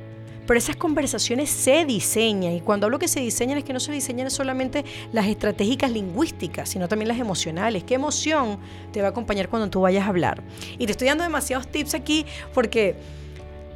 [0.46, 3.92] pero esas conversaciones se diseñan y cuando hablo que se diseñan es que no se
[3.92, 7.85] diseñan solamente las estratégicas lingüísticas, sino también las emocionales.
[7.85, 8.59] ¿Qué emoción
[8.92, 10.42] te va a acompañar cuando tú vayas a hablar?
[10.78, 12.96] Y te estoy dando demasiados tips aquí porque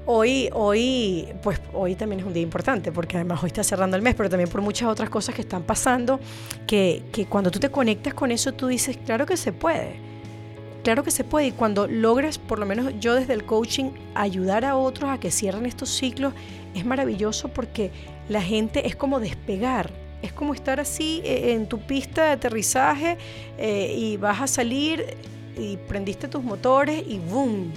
[0.06, 4.02] hoy, hoy, pues hoy también es un día importante, porque además hoy está cerrando el
[4.02, 6.18] mes, pero también por muchas otras cosas que están pasando,
[6.66, 10.08] que, que cuando tú te conectas con eso, tú dices, claro que se puede
[10.88, 14.64] claro que se puede y cuando logres, por lo menos yo desde el coaching, ayudar
[14.64, 16.32] a otros a que cierren estos ciclos,
[16.74, 17.90] es maravilloso porque
[18.30, 19.90] la gente es como despegar.
[20.22, 23.18] Es como estar así eh, en tu pista de aterrizaje
[23.58, 25.04] eh, y vas a salir
[25.58, 27.70] y prendiste tus motores y ¡boom!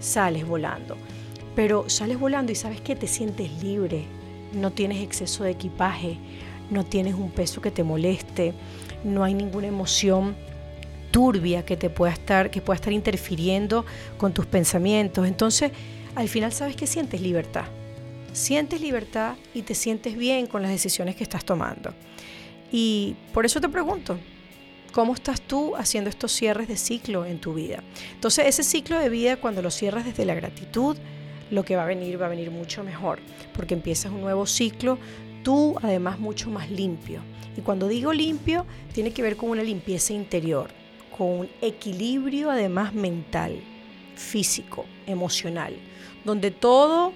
[0.00, 0.96] sales volando.
[1.54, 4.06] Pero sales volando y sabes que te sientes libre,
[4.52, 6.18] no tienes exceso de equipaje,
[6.72, 8.54] no tienes un peso que te moleste,
[9.04, 10.34] no hay ninguna emoción
[11.16, 13.86] turbia que te pueda estar, que pueda estar interfiriendo
[14.18, 15.26] con tus pensamientos.
[15.26, 15.72] Entonces,
[16.14, 17.64] al final sabes que sientes libertad.
[18.34, 21.94] Sientes libertad y te sientes bien con las decisiones que estás tomando.
[22.70, 24.18] Y por eso te pregunto,
[24.92, 27.82] ¿cómo estás tú haciendo estos cierres de ciclo en tu vida?
[28.12, 30.98] Entonces, ese ciclo de vida, cuando lo cierras desde la gratitud,
[31.50, 33.20] lo que va a venir va a venir mucho mejor,
[33.54, 34.98] porque empiezas un nuevo ciclo,
[35.42, 37.22] tú además mucho más limpio.
[37.56, 40.68] Y cuando digo limpio, tiene que ver con una limpieza interior
[41.16, 43.60] con un equilibrio además mental,
[44.14, 45.74] físico, emocional,
[46.24, 47.12] donde todo,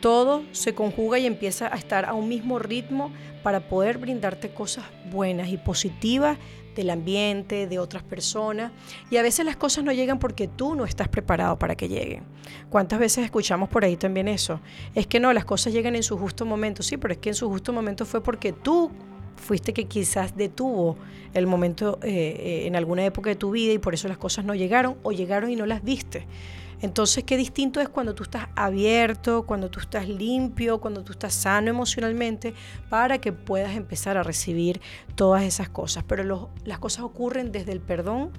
[0.00, 4.84] todo se conjuga y empieza a estar a un mismo ritmo para poder brindarte cosas
[5.10, 6.38] buenas y positivas
[6.74, 8.72] del ambiente, de otras personas.
[9.10, 12.24] Y a veces las cosas no llegan porque tú no estás preparado para que lleguen.
[12.68, 14.60] ¿Cuántas veces escuchamos por ahí también eso?
[14.94, 16.82] Es que no, las cosas llegan en su justo momento.
[16.82, 18.90] Sí, pero es que en su justo momento fue porque tú
[19.36, 20.96] fuiste que quizás detuvo
[21.32, 24.44] el momento eh, eh, en alguna época de tu vida y por eso las cosas
[24.44, 26.26] no llegaron o llegaron y no las viste.
[26.80, 31.32] Entonces, qué distinto es cuando tú estás abierto, cuando tú estás limpio, cuando tú estás
[31.32, 32.52] sano emocionalmente,
[32.90, 34.82] para que puedas empezar a recibir
[35.14, 36.04] todas esas cosas.
[36.06, 38.32] Pero las cosas ocurren desde el perdón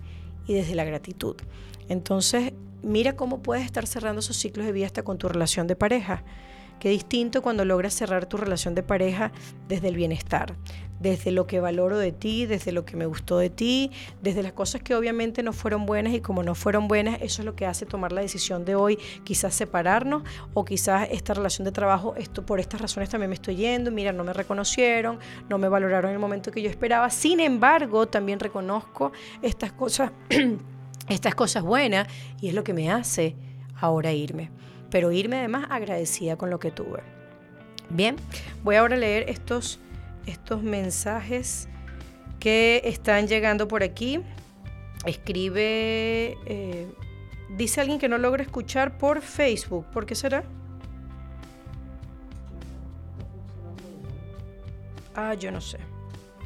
[0.46, 1.36] y desde la gratitud.
[1.90, 2.54] Entonces,
[2.84, 6.24] mira cómo puedes estar cerrando esos ciclos de vida hasta con tu relación de pareja.
[6.80, 9.32] Qué distinto cuando logras cerrar tu relación de pareja
[9.68, 10.56] desde el bienestar,
[11.00, 14.54] desde lo que valoro de ti, desde lo que me gustó de ti, desde las
[14.54, 17.66] cosas que obviamente no fueron buenas y como no fueron buenas, eso es lo que
[17.66, 22.46] hace tomar la decisión de hoy, quizás separarnos o quizás esta relación de trabajo, esto
[22.46, 26.16] por estas razones también me estoy yendo, mira, no me reconocieron, no me valoraron en
[26.16, 27.10] el momento que yo esperaba.
[27.10, 30.12] Sin embargo, también reconozco estas cosas
[31.10, 32.08] estas cosas buenas
[32.42, 33.36] y es lo que me hace
[33.80, 34.50] ahora irme,
[34.90, 37.02] pero irme además agradecida con lo que tuve.
[37.90, 38.16] Bien,
[38.64, 39.80] voy ahora a leer estos
[40.26, 41.68] estos mensajes
[42.40, 44.22] que están llegando por aquí.
[45.06, 46.88] Escribe, eh,
[47.58, 49.86] dice alguien que no logra escuchar por Facebook.
[49.92, 50.44] ¿Por qué será?
[55.16, 55.78] Ah, yo no sé.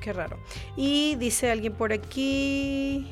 [0.02, 0.38] Qué raro.
[0.76, 3.08] Y dice alguien por aquí.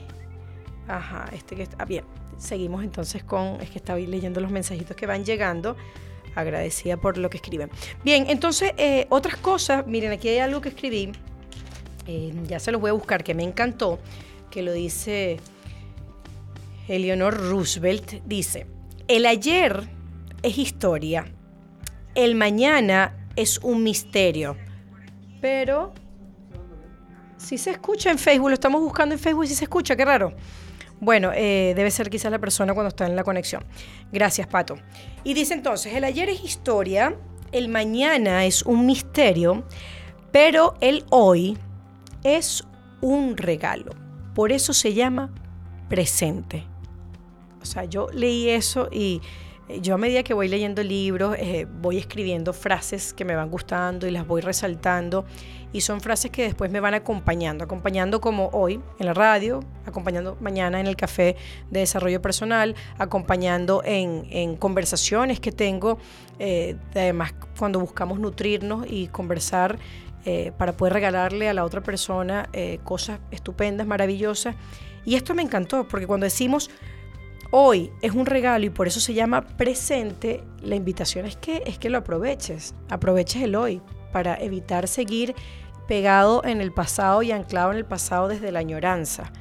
[0.88, 1.78] Ajá, este que está.
[1.80, 2.06] Ah, bien.
[2.38, 3.60] Seguimos entonces con.
[3.62, 5.76] Es que estaba leyendo los mensajitos que van llegando
[6.38, 7.70] agradecida por lo que escriben.
[8.04, 11.12] Bien, entonces, eh, otras cosas, miren, aquí hay algo que escribí,
[12.08, 14.00] eh, ya se los voy a buscar, que me encantó,
[14.52, 15.38] que lo dice
[16.88, 18.68] Eleanor Roosevelt, dice,
[19.08, 19.90] el ayer
[20.44, 21.26] es historia,
[22.16, 24.56] el mañana es un misterio,
[25.42, 25.94] pero
[27.38, 30.06] si se escucha en Facebook, lo estamos buscando en Facebook y si se escucha, qué
[30.06, 30.34] raro.
[31.00, 33.64] Bueno, eh, debe ser quizás la persona cuando está en la conexión.
[34.12, 34.78] Gracias, Pato.
[35.24, 37.16] Y dice entonces, el ayer es historia,
[37.52, 39.64] el mañana es un misterio,
[40.32, 41.58] pero el hoy
[42.24, 42.64] es
[43.02, 43.92] un regalo.
[44.34, 45.34] Por eso se llama
[45.90, 46.66] presente.
[47.62, 49.22] O sea, yo leí eso y
[49.70, 53.50] eh, yo a medida que voy leyendo libros, eh, voy escribiendo frases que me van
[53.50, 55.26] gustando y las voy resaltando.
[55.74, 60.38] Y son frases que después me van acompañando, acompañando como hoy en la radio, acompañando
[60.40, 61.36] mañana en el café
[61.70, 65.98] de desarrollo personal, acompañando en, conversaciones que tengo,
[66.40, 69.78] eh, además cuando buscamos nutrirnos y conversar
[70.58, 72.50] para poder regalarle a la otra persona
[72.84, 74.58] cosas estupendas, maravillosas.
[75.06, 76.70] Y esto me encantó, porque cuando decimos
[77.52, 81.78] hoy es un regalo y por eso se llama presente, la invitación es que, es
[81.78, 85.36] que lo aproveches, aproveches el hoy para evitar seguir
[85.88, 89.32] pegado en el pasado y anclado en el pasado desde la añoranza.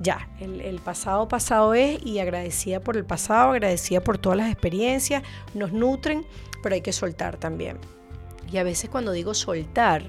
[0.00, 5.24] Ya, el, pasado pasado es y agradecida por el pasado, agradecida por todas las experiencias,
[5.54, 6.24] nos nutren,
[6.62, 7.78] pero hay que soltar también.
[8.50, 10.04] Y a veces cuando digo soltar,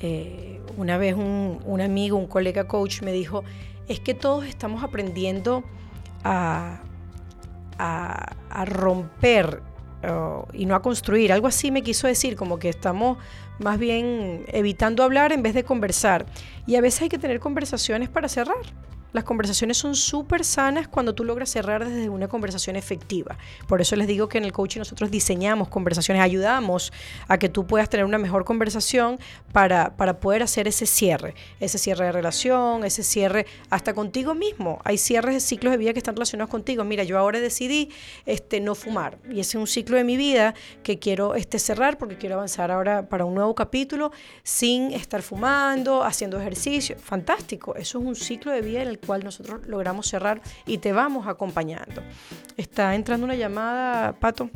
[0.00, 3.44] eh, una vez un, amigo, un colega coach me dijo,
[3.86, 5.62] es que todos estamos aprendiendo
[6.24, 6.80] a
[8.64, 9.62] romper
[10.52, 11.32] y no a construir.
[11.32, 13.18] Algo así me quiso decir, como que estamos
[13.58, 16.26] más bien evitando hablar en vez de conversar.
[16.66, 18.56] Y a veces hay que tener conversaciones para cerrar.
[19.12, 23.38] Las conversaciones son súper sanas cuando tú logras cerrar desde una conversación efectiva.
[23.66, 26.92] Por eso les digo que en el coaching nosotros diseñamos conversaciones, ayudamos
[27.26, 29.18] a que tú puedas tener una mejor conversación
[29.52, 34.80] para, para poder hacer ese cierre, ese cierre de relación, ese cierre hasta contigo mismo.
[34.84, 36.84] Hay cierres de ciclos de vida que están relacionados contigo.
[36.84, 37.90] Mira, yo ahora decidí
[38.26, 41.96] este, no fumar y ese es un ciclo de mi vida que quiero este, cerrar
[41.96, 46.96] porque quiero avanzar ahora para un nuevo capítulo sin estar fumando, haciendo ejercicio.
[46.98, 50.92] Fantástico, eso es un ciclo de vida en el cual nosotros logramos cerrar y te
[50.92, 52.02] vamos acompañando.
[52.56, 54.50] Está entrando una llamada, Pato.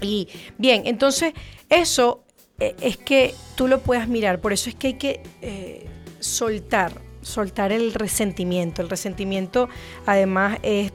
[0.00, 1.32] Y bien, entonces
[1.68, 2.24] eso
[2.58, 5.86] eh, es que tú lo puedas mirar, por eso es que hay que eh,
[6.20, 8.82] soltar, soltar el resentimiento.
[8.82, 9.68] El resentimiento
[10.06, 10.92] además es,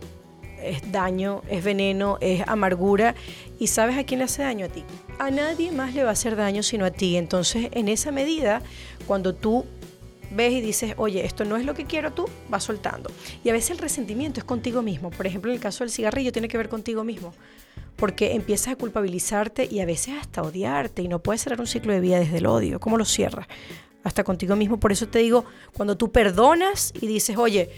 [0.62, 3.16] es daño, es veneno, es amargura.
[3.60, 4.84] ¿Y sabes a quién le hace daño a ti?
[5.20, 7.18] A nadie más le va a hacer daño sino a ti.
[7.18, 8.62] Entonces, en esa medida,
[9.06, 9.66] cuando tú
[10.32, 13.12] ves y dices, oye, esto no es lo que quiero tú, vas soltando.
[13.44, 15.12] Y a veces el resentimiento es contigo mismo.
[15.12, 17.34] Por ejemplo, en el caso del cigarrillo tiene que ver contigo mismo.
[17.96, 21.94] Porque empiezas a culpabilizarte y a veces hasta odiarte y no puedes cerrar un ciclo
[21.94, 22.80] de vida desde el odio.
[22.80, 23.48] ¿Cómo lo cierras?
[24.04, 24.80] Hasta contigo mismo.
[24.80, 27.70] Por eso te digo, cuando tú perdonas y dices, oye,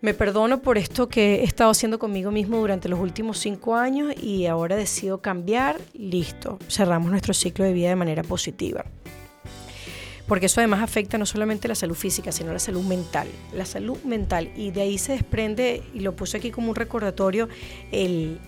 [0.00, 4.14] me perdono por esto que he estado haciendo conmigo mismo durante los últimos cinco años
[4.22, 8.84] y ahora decido cambiar, listo, cerramos nuestro ciclo de vida de manera positiva
[10.30, 13.26] porque eso además afecta no solamente la salud física, sino la salud mental.
[13.52, 17.48] La salud mental, y de ahí se desprende, y lo puse aquí como un recordatorio,
[17.90, 18.38] el,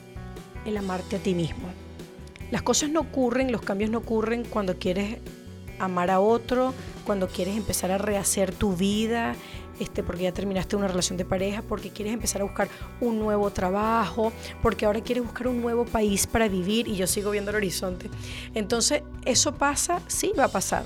[0.64, 1.66] el amarte a ti mismo.
[2.52, 5.16] Las cosas no ocurren, los cambios no ocurren cuando quieres
[5.80, 6.72] amar a otro,
[7.04, 9.34] cuando quieres empezar a rehacer tu vida,
[9.80, 12.68] este, porque ya terminaste una relación de pareja, porque quieres empezar a buscar
[13.00, 17.32] un nuevo trabajo, porque ahora quieres buscar un nuevo país para vivir y yo sigo
[17.32, 18.08] viendo el horizonte.
[18.54, 20.84] Entonces, eso pasa, sí va a pasar,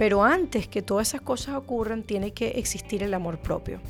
[0.00, 3.80] pero antes que todas esas cosas ocurran, tiene que existir el amor propio,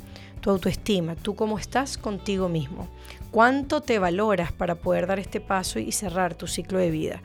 [0.41, 2.89] tu autoestima, tú cómo estás contigo mismo,
[3.31, 7.21] cuánto te valoras para poder dar este paso y cerrar tu ciclo de vida.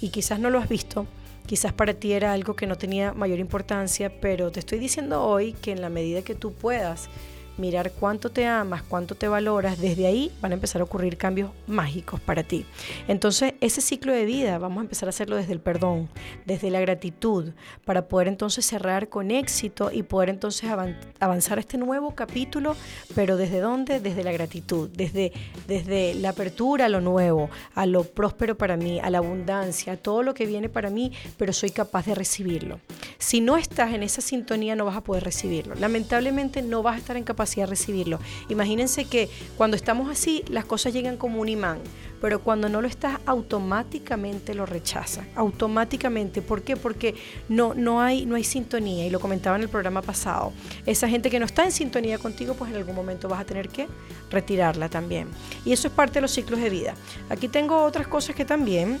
[0.00, 1.08] Y quizás no lo has visto,
[1.44, 5.52] quizás para ti era algo que no tenía mayor importancia, pero te estoy diciendo hoy
[5.54, 7.08] que en la medida que tú puedas
[7.58, 11.50] mirar cuánto te amas, cuánto te valoras, desde ahí van a empezar a ocurrir cambios
[11.66, 12.64] mágicos para ti.
[13.08, 16.08] Entonces, ese ciclo de vida vamos a empezar a hacerlo desde el perdón,
[16.46, 17.50] desde la gratitud,
[17.84, 20.70] para poder entonces cerrar con éxito y poder entonces
[21.20, 22.74] avanzar a este nuevo capítulo,
[23.14, 24.00] pero desde dónde?
[24.00, 25.32] Desde la gratitud, desde,
[25.66, 29.96] desde la apertura a lo nuevo, a lo próspero para mí, a la abundancia, a
[29.96, 32.80] todo lo que viene para mí, pero soy capaz de recibirlo.
[33.18, 35.74] Si no estás en esa sintonía, no vas a poder recibirlo.
[35.74, 38.20] Lamentablemente no vas a estar en capacidad capacidad de recibirlo.
[38.48, 41.78] Imagínense que cuando estamos así, las cosas llegan como un imán,
[42.20, 45.24] pero cuando no lo estás, automáticamente lo rechaza.
[45.34, 46.40] Automáticamente.
[46.40, 46.76] ¿Por qué?
[46.76, 47.16] Porque
[47.48, 50.52] no, no, hay, no hay sintonía, y lo comentaba en el programa pasado.
[50.86, 53.68] Esa gente que no está en sintonía contigo, pues en algún momento vas a tener
[53.68, 53.88] que
[54.30, 55.26] retirarla también.
[55.64, 56.94] Y eso es parte de los ciclos de vida.
[57.28, 59.00] Aquí tengo otras cosas que también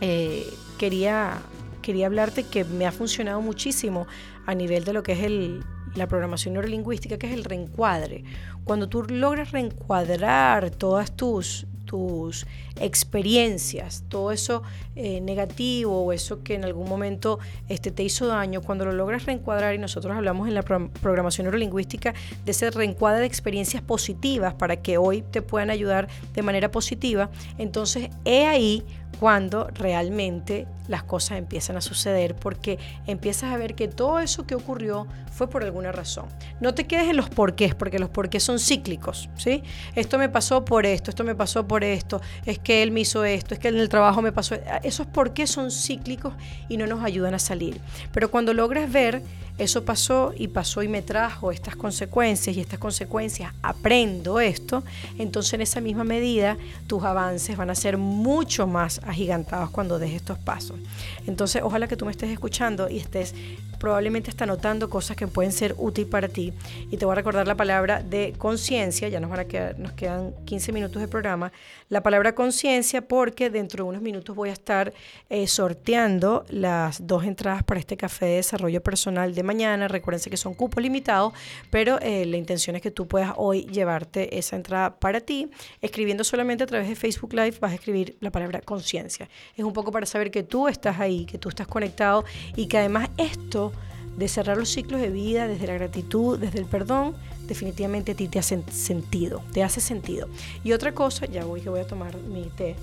[0.00, 1.42] eh, quería,
[1.82, 4.06] quería hablarte que me ha funcionado muchísimo
[4.46, 5.62] a nivel de lo que es el,
[5.94, 8.24] la programación neurolingüística, que es el reencuadre.
[8.64, 12.46] Cuando tú logras reencuadrar todas tus, tus
[12.80, 14.62] experiencias, todo eso
[14.94, 19.24] eh, negativo o eso que en algún momento este, te hizo daño, cuando lo logras
[19.24, 24.76] reencuadrar, y nosotros hablamos en la programación neurolingüística de ese reencuadre de experiencias positivas para
[24.76, 28.84] que hoy te puedan ayudar de manera positiva, entonces he ahí
[29.18, 34.54] cuando realmente las cosas empiezan a suceder porque empiezas a ver que todo eso que
[34.54, 36.26] ocurrió fue por alguna razón.
[36.60, 39.62] No te quedes en los porqués, porque los porqués son cíclicos, ¿sí?
[39.94, 43.24] Esto me pasó por esto, esto me pasó por esto, es que él me hizo
[43.24, 44.56] esto, es que en el trabajo me pasó.
[44.82, 46.34] Esos porqués son cíclicos
[46.68, 47.80] y no nos ayudan a salir.
[48.12, 49.22] Pero cuando logras ver
[49.58, 54.84] eso pasó y pasó y me trajo estas consecuencias y estas consecuencias aprendo esto,
[55.18, 56.56] entonces en esa misma medida
[56.86, 60.78] tus avances van a ser mucho más agigantados cuando des estos pasos.
[61.26, 63.34] Entonces, ojalá que tú me estés escuchando y estés
[63.78, 66.52] probablemente está notando cosas que pueden ser útiles para ti.
[66.90, 69.92] Y te voy a recordar la palabra de conciencia, ya nos, van a quedar, nos
[69.92, 71.52] quedan 15 minutos de programa,
[71.88, 74.92] la palabra conciencia porque dentro de unos minutos voy a estar
[75.30, 79.88] eh, sorteando las dos entradas para este café de desarrollo personal de mañana.
[79.88, 81.32] Recuérdense que son cupos limitados,
[81.70, 85.50] pero eh, la intención es que tú puedas hoy llevarte esa entrada para ti.
[85.80, 89.28] Escribiendo solamente a través de Facebook Live vas a escribir la palabra conciencia.
[89.56, 92.24] Es un poco para saber que tú estás ahí, que tú estás conectado
[92.54, 93.72] y que además esto
[94.16, 97.14] de cerrar los ciclos de vida desde la gratitud, desde el perdón,
[97.46, 100.28] definitivamente a ti te hace sentido, te hace sentido.
[100.64, 102.74] Y otra cosa, ya voy que voy a tomar mi té.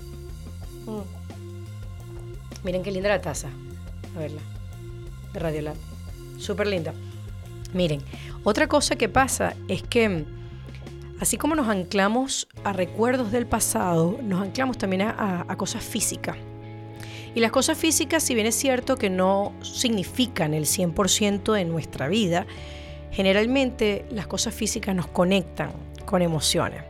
[0.86, 1.26] Mm.
[2.64, 3.48] Miren qué linda la taza.
[4.16, 4.40] A verla.
[5.32, 5.95] De Radiolab.
[6.38, 6.94] Súper linda.
[7.72, 8.00] Miren,
[8.44, 10.24] otra cosa que pasa es que
[11.20, 16.36] así como nos anclamos a recuerdos del pasado, nos anclamos también a, a cosas físicas.
[17.34, 22.08] Y las cosas físicas, si bien es cierto que no significan el 100% de nuestra
[22.08, 22.46] vida,
[23.10, 25.70] generalmente las cosas físicas nos conectan
[26.06, 26.82] con emociones.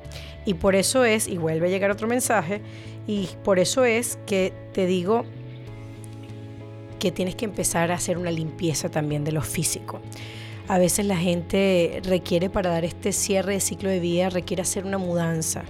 [0.45, 2.63] Y por eso es, y vuelve a llegar otro mensaje,
[3.09, 5.25] y por eso es que te digo
[6.99, 10.01] que tienes que empezar a hacer una limpieza también de lo físico.
[10.69, 14.85] A veces la gente requiere para dar este cierre de ciclo de vida, requiere hacer
[14.85, 15.63] una mudanza,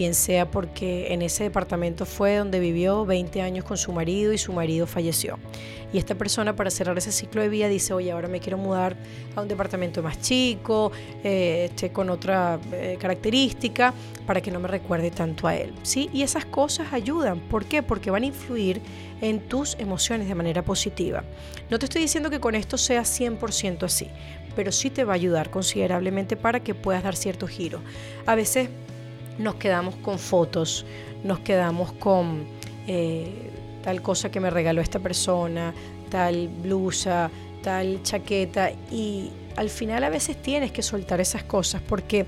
[0.00, 4.38] bien sea porque en ese departamento fue donde vivió 20 años con su marido y
[4.38, 5.38] su marido falleció.
[5.92, 8.96] Y esta persona para cerrar ese ciclo de vida dice, oye, ahora me quiero mudar
[9.36, 10.90] a un departamento más chico,
[11.22, 13.92] eh, este, con otra eh, característica,
[14.26, 15.74] para que no me recuerde tanto a él.
[15.82, 16.08] ¿sí?
[16.14, 17.38] Y esas cosas ayudan.
[17.38, 17.82] ¿Por qué?
[17.82, 18.80] Porque van a influir
[19.20, 21.24] en tus emociones de manera positiva.
[21.68, 24.06] No te estoy diciendo que con esto sea 100% así,
[24.56, 27.82] pero sí te va a ayudar considerablemente para que puedas dar cierto giro.
[28.24, 28.70] A veces
[29.40, 30.84] nos quedamos con fotos,
[31.24, 32.44] nos quedamos con
[32.86, 33.50] eh,
[33.82, 35.74] tal cosa que me regaló esta persona,
[36.10, 37.30] tal blusa,
[37.62, 42.26] tal chaqueta y al final a veces tienes que soltar esas cosas porque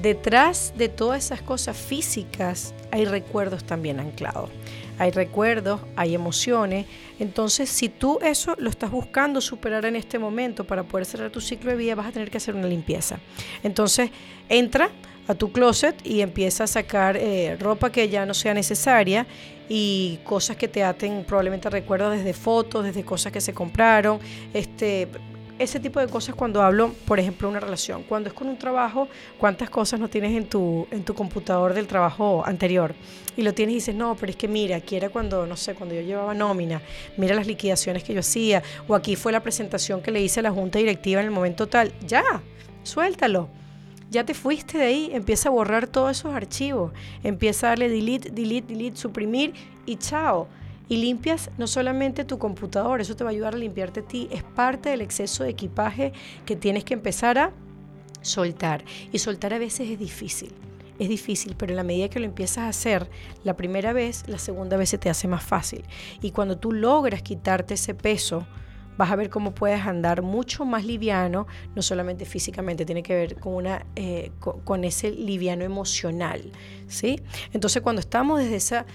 [0.00, 4.50] detrás de todas esas cosas físicas hay recuerdos también anclados.
[4.98, 6.84] Hay recuerdos, hay emociones.
[7.18, 11.40] Entonces, si tú eso lo estás buscando superar en este momento para poder cerrar tu
[11.40, 13.18] ciclo de vida, vas a tener que hacer una limpieza.
[13.62, 14.10] Entonces,
[14.50, 14.90] entra
[15.30, 19.28] a tu closet y empieza a sacar eh, ropa que ya no sea necesaria
[19.68, 24.18] y cosas que te aten probablemente recuerdos desde fotos, desde cosas que se compraron,
[24.52, 25.08] este
[25.60, 28.02] ese tipo de cosas cuando hablo, por ejemplo, una relación.
[28.04, 31.86] Cuando es con un trabajo, ¿cuántas cosas no tienes en tu, en tu computador del
[31.86, 32.94] trabajo anterior?
[33.36, 35.74] Y lo tienes y dices, no, pero es que mira, aquí era cuando, no sé,
[35.74, 36.80] cuando yo llevaba nómina,
[37.18, 40.44] mira las liquidaciones que yo hacía, o aquí fue la presentación que le hice a
[40.44, 41.92] la junta directiva en el momento tal.
[42.06, 42.24] Ya,
[42.82, 43.59] suéltalo
[44.10, 46.92] ya te fuiste de ahí, empieza a borrar todos esos archivos,
[47.22, 49.54] empieza a darle delete, delete, delete, suprimir
[49.86, 50.48] y chao.
[50.88, 54.28] Y limpias no solamente tu computador, eso te va a ayudar a limpiarte a ti,
[54.32, 56.12] es parte del exceso de equipaje
[56.44, 57.52] que tienes que empezar a
[58.22, 58.84] soltar.
[59.12, 60.52] Y soltar a veces es difícil.
[60.98, 63.08] Es difícil, pero en la medida que lo empiezas a hacer
[63.44, 65.84] la primera vez, la segunda vez se te hace más fácil.
[66.20, 68.46] Y cuando tú logras quitarte ese peso,
[69.00, 73.40] vas a ver cómo puedes andar mucho más liviano, no solamente físicamente, tiene que ver
[73.40, 76.52] con, una, eh, con, ese liviano emocional,
[76.86, 77.18] ¿sí?
[77.54, 78.86] Entonces cuando estamos desde esa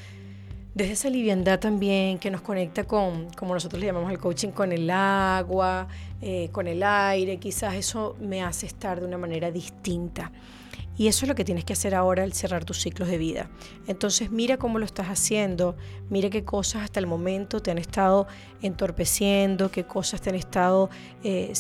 [0.75, 4.73] desde esa liviandad también que nos conecta con, como nosotros le llamamos al coaching, con
[4.73, 5.87] el agua,
[6.21, 10.31] eh, con el aire, quizás eso me hace estar de una manera distinta.
[10.97, 13.49] Y eso es lo que tienes que hacer ahora al cerrar tus ciclos de vida.
[13.87, 15.75] Entonces mira cómo lo estás haciendo,
[16.09, 18.27] mira qué cosas hasta el momento te han estado
[18.61, 20.89] entorpeciendo, qué cosas te han estado
[21.23, 21.53] eh,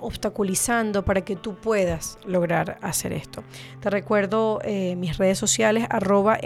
[0.00, 3.44] obstaculizando para que tú puedas lograr hacer esto.
[3.80, 6.38] Te recuerdo eh, mis redes sociales arroba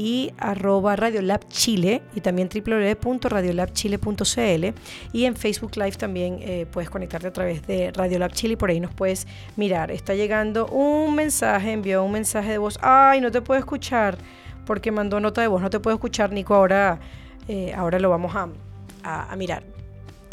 [0.00, 4.64] y arroba Radiolab Chile y también www.radiolabchile.cl
[5.12, 8.70] y en Facebook Live también eh, puedes conectarte a través de Radiolab Chile y por
[8.70, 9.26] ahí nos puedes
[9.56, 9.90] mirar.
[9.90, 12.78] Está llegando un mensaje, envió un mensaje de voz.
[12.80, 14.16] Ay, no te puedo escuchar
[14.64, 15.60] porque mandó nota de voz.
[15.60, 16.54] No te puedo escuchar, Nico.
[16.54, 16.98] Ahora,
[17.46, 18.48] eh, ahora lo vamos a,
[19.30, 19.79] a mirar.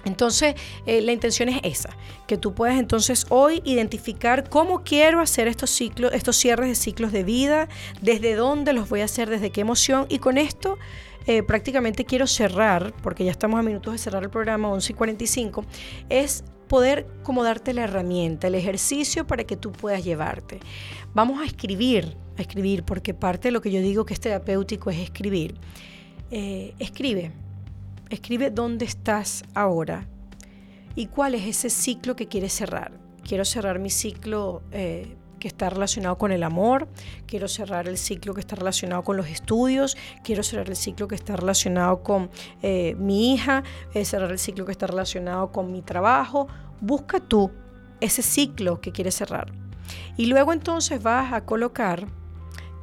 [0.08, 0.56] Entonces,
[0.86, 1.90] eh, la intención es esa,
[2.28, 7.12] que tú puedas entonces hoy identificar cómo quiero hacer estos ciclos, estos cierres de ciclos
[7.12, 7.68] de vida,
[8.02, 10.78] desde dónde los voy a hacer, desde qué emoción, y con esto
[11.28, 14.96] eh, prácticamente quiero cerrar, porque ya estamos a minutos de cerrar el programa 11 y
[14.96, 15.66] 45,
[16.10, 20.60] es poder como darte la herramienta, el ejercicio para que tú puedas llevarte.
[21.14, 24.90] Vamos a escribir, a escribir, porque parte de lo que yo digo que es terapéutico
[24.90, 25.56] es escribir.
[26.32, 27.32] Eh, escribe,
[28.10, 30.08] Escribe dónde estás ahora
[30.96, 32.92] y cuál es ese ciclo que quieres cerrar.
[33.24, 36.88] Quiero cerrar mi ciclo eh, que está relacionado con el amor,
[37.26, 41.16] quiero cerrar el ciclo que está relacionado con los estudios, quiero cerrar el ciclo que
[41.16, 42.30] está relacionado con
[42.62, 46.48] eh, mi hija, eh, cerrar el ciclo que está relacionado con mi trabajo.
[46.82, 47.52] Busca tú
[48.00, 49.52] ese ciclo que quieres cerrar.
[50.16, 52.08] Y luego entonces vas a colocar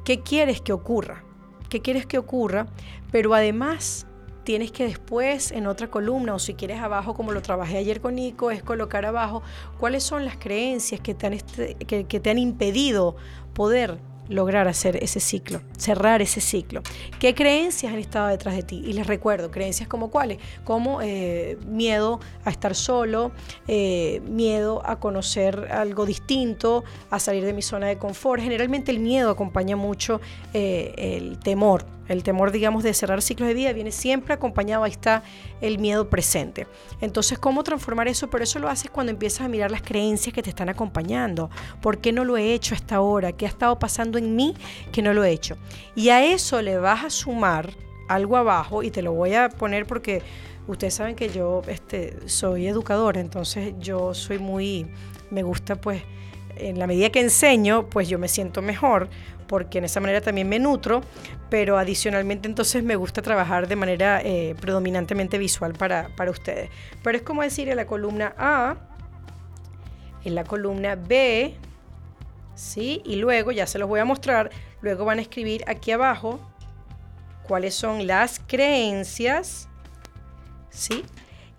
[0.03, 1.23] qué quieres que ocurra,
[1.69, 2.67] qué quieres que ocurra,
[3.11, 4.07] pero además
[4.45, 8.15] tienes que después en otra columna o si quieres abajo como lo trabajé ayer con
[8.15, 9.41] Nico es colocar abajo
[9.77, 13.17] cuáles son las creencias que te han, este, que, que te han impedido
[13.53, 13.97] poder
[14.29, 16.81] lograr hacer ese ciclo, cerrar ese ciclo.
[17.19, 18.83] ¿Qué creencias han estado detrás de ti?
[18.85, 23.31] Y les recuerdo, creencias como cuáles, como eh, miedo a estar solo,
[23.67, 28.41] eh, miedo a conocer algo distinto, a salir de mi zona de confort.
[28.41, 30.21] Generalmente el miedo acompaña mucho
[30.53, 31.85] eh, el temor.
[32.07, 35.23] El temor, digamos, de cerrar ciclos de vida viene siempre acompañado, ahí está
[35.67, 36.67] el miedo presente.
[37.01, 38.29] Entonces, ¿cómo transformar eso?
[38.29, 41.49] Pero eso lo haces cuando empiezas a mirar las creencias que te están acompañando.
[41.81, 43.31] ¿Por qué no lo he hecho hasta ahora?
[43.31, 44.53] ¿Qué ha estado pasando en mí
[44.91, 45.57] que no lo he hecho?
[45.95, 47.69] Y a eso le vas a sumar
[48.07, 50.21] algo abajo y te lo voy a poner porque
[50.67, 54.87] ustedes saben que yo este, soy educadora, entonces yo soy muy,
[55.31, 56.03] me gusta pues,
[56.57, 59.09] en la medida que enseño, pues yo me siento mejor
[59.47, 61.01] porque en esa manera también me nutro,
[61.49, 66.69] pero adicionalmente entonces me gusta trabajar de manera eh, predominantemente visual para, para ustedes.
[67.03, 68.75] Pero es como decir en la columna A,
[70.23, 71.55] en la columna B,
[72.55, 73.01] ¿sí?
[73.05, 74.49] Y luego, ya se los voy a mostrar,
[74.81, 76.39] luego van a escribir aquí abajo
[77.47, 79.69] cuáles son las creencias,
[80.69, 81.03] ¿sí?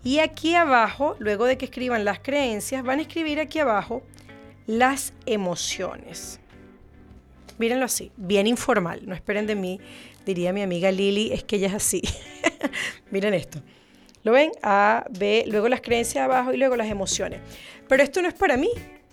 [0.03, 4.03] Y aquí abajo, luego de que escriban las creencias, van a escribir aquí abajo
[4.67, 6.39] las emociones
[7.57, 9.79] mírenlo así, bien informal, no esperen de mí,
[10.25, 12.01] diría mi amiga Lili, es que ella es así.
[13.11, 13.61] Miren esto.
[14.23, 14.51] ¿Lo ven?
[14.61, 17.39] A, B, luego las creencias abajo y luego las emociones.
[17.87, 18.69] Pero esto no es para mí,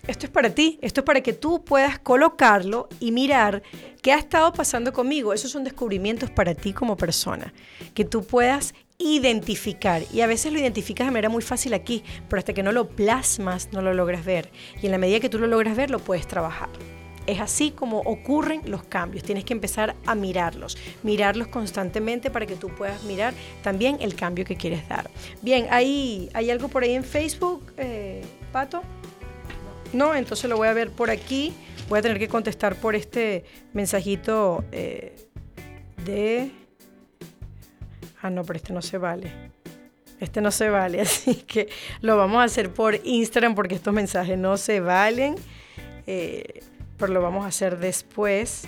[0.06, 3.62] esto es para ti, esto es para que tú puedas colocarlo y mirar
[4.02, 5.32] qué ha estado pasando conmigo.
[5.32, 7.54] Esos son descubrimientos para ti como persona,
[7.94, 10.02] que tú puedas identificar.
[10.12, 12.88] Y a veces lo identificas de manera muy fácil aquí, pero hasta que no lo
[12.88, 14.50] plasmas no lo logras ver.
[14.82, 16.68] Y en la medida que tú lo logras ver, lo puedes trabajar.
[17.26, 19.24] Es así como ocurren los cambios.
[19.24, 24.44] Tienes que empezar a mirarlos, mirarlos constantemente para que tú puedas mirar también el cambio
[24.44, 25.10] que quieres dar.
[25.42, 28.22] Bien, ¿hay, ¿hay algo por ahí en Facebook, eh,
[28.52, 28.82] Pato?
[29.92, 31.54] No, entonces lo voy a ver por aquí.
[31.88, 35.14] Voy a tener que contestar por este mensajito eh,
[36.04, 36.50] de...
[38.20, 39.30] Ah, no, pero este no se vale.
[40.20, 41.68] Este no se vale, así que
[42.00, 45.34] lo vamos a hacer por Instagram porque estos mensajes no se valen.
[46.06, 46.62] Eh,
[46.98, 48.64] pero lo vamos a hacer después.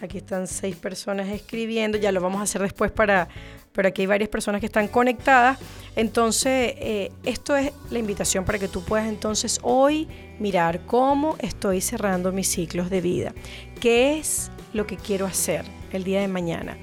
[0.00, 3.28] Aquí están seis personas escribiendo, ya lo vamos a hacer después para,
[3.72, 5.58] pero aquí hay varias personas que están conectadas.
[5.96, 10.06] Entonces, eh, esto es la invitación para que tú puedas entonces hoy
[10.38, 13.34] mirar cómo estoy cerrando mis ciclos de vida.
[13.80, 16.76] ¿Qué es lo que quiero hacer el día de mañana?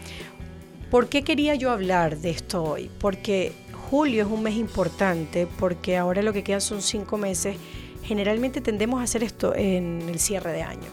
[0.92, 2.92] ¿Por qué quería yo hablar de esto hoy?
[3.00, 3.54] Porque
[3.90, 7.56] julio es un mes importante, porque ahora lo que quedan son cinco meses
[8.06, 10.88] generalmente tendemos a hacer esto en el cierre de año.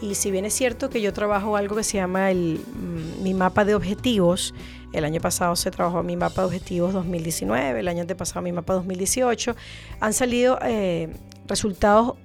[0.00, 3.34] Y si bien es cierto que yo trabajo algo que se llama el, mm, mi
[3.34, 4.52] mapa de objetivos,
[4.92, 8.74] el año pasado se trabajó mi mapa de objetivos 2019, el año antepasado mi mapa
[8.74, 9.54] 2018,
[10.00, 11.08] han salido eh,
[11.46, 12.16] resultados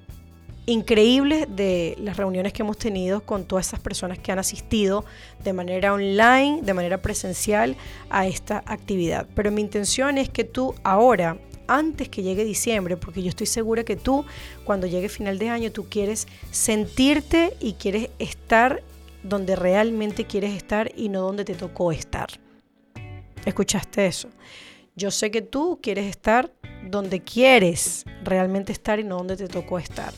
[0.65, 5.05] increíbles de las reuniones que hemos tenido con todas esas personas que han asistido
[5.43, 7.78] de manera online, de manera presencial
[8.09, 9.28] a esta actividad.
[9.34, 11.38] Pero mi intención es que tú ahora,
[11.68, 14.26] antes que llegue diciembre, porque yo estoy segura que tú,
[14.63, 18.84] cuando llegue final de año, tú quieres sentirte y quieres estar
[19.24, 22.30] donde realmente quieres estar y no donde te tocó estar.
[23.45, 24.30] ¿Escuchaste eso?
[24.95, 26.51] Yo sé que tú quieres estar
[26.89, 30.13] donde quieres realmente estar y no donde te tocó estar.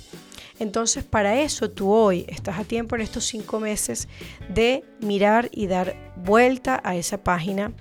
[0.60, 4.10] Entonces, para eso tú hoy estás a tiempo en estos cinco meses
[4.50, 7.72] de mirar y dar vuelta a esa página,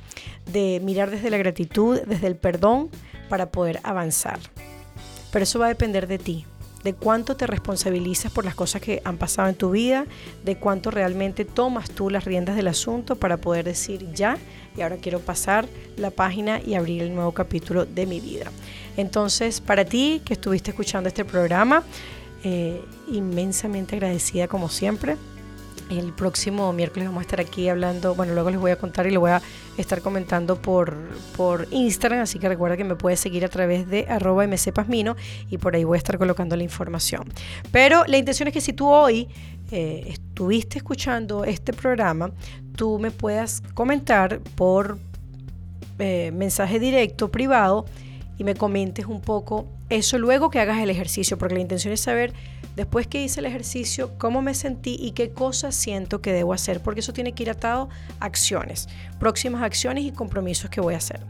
[0.53, 2.91] de mirar desde la gratitud, desde el perdón,
[3.29, 4.39] para poder avanzar.
[5.31, 6.47] Pero eso va a depender de ti,
[6.85, 10.07] de cuánto te responsabilizas por las cosas que han pasado en tu vida,
[10.45, 14.39] de cuánto realmente tomas tú las riendas del asunto para poder decir ya
[14.77, 18.51] y ahora quiero pasar la página y abrir el nuevo capítulo de mi vida.
[18.97, 21.83] Entonces, para ti que estuviste escuchando este programa,
[22.45, 25.17] eh, inmensamente agradecida como siempre.
[25.91, 29.11] El próximo miércoles vamos a estar aquí hablando, bueno, luego les voy a contar y
[29.11, 29.41] lo voy a
[29.79, 30.95] estar comentando por,
[31.37, 35.17] por Instagram, así que recuerda que me puedes seguir a través de arroba mcpasmino
[35.49, 37.25] y por ahí voy a estar colocando la información.
[37.73, 39.29] Pero la intención es que si tú hoy
[39.71, 42.33] eh, estuviste escuchando este programa,
[42.77, 44.99] tú me puedas comentar por
[45.99, 47.87] eh, mensaje directo, privado,
[48.39, 52.01] y me comentes un poco eso luego que hagas el ejercicio, porque la intención es
[52.01, 52.33] saber
[52.77, 56.81] después que hice el ejercicio cómo me sentí y qué cosas siento que debo hacer,
[56.81, 57.89] porque eso tiene que ir atado
[58.21, 61.21] a acciones, próximas acciones y compromisos que voy a hacer.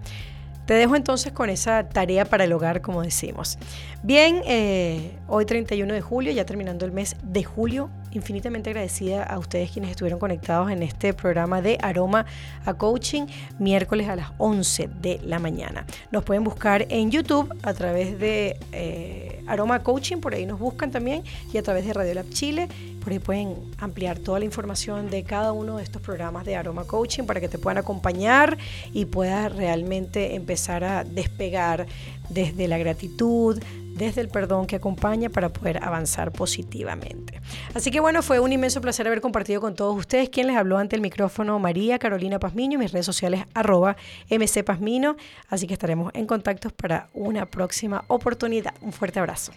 [0.67, 3.59] Te dejo entonces con esa tarea para el hogar, como decimos.
[4.03, 9.39] Bien, eh, hoy 31 de julio, ya terminando el mes de julio, infinitamente agradecida a
[9.39, 12.27] ustedes quienes estuvieron conectados en este programa de Aroma
[12.65, 13.27] a Coaching,
[13.59, 15.87] miércoles a las 11 de la mañana.
[16.11, 20.91] Nos pueden buscar en YouTube a través de eh, Aroma Coaching, por ahí nos buscan
[20.91, 22.69] también, y a través de Radio Lab Chile.
[23.03, 26.85] Por ahí pueden ampliar toda la información de cada uno de estos programas de Aroma
[26.85, 28.59] Coaching para que te puedan acompañar
[28.93, 31.87] y puedas realmente empezar a despegar
[32.29, 33.59] desde la gratitud,
[33.99, 37.40] desde el perdón que acompaña para poder avanzar positivamente.
[37.74, 40.30] Así que bueno, fue un inmenso placer haber compartido con todos ustedes.
[40.30, 43.96] Quien les habló ante el micrófono, María Carolina Pazmiño, mis redes sociales arroba
[44.30, 45.16] mcpazmino.
[45.49, 48.74] Así que estaremos en contacto para una próxima oportunidad.
[48.80, 49.53] Un fuerte abrazo.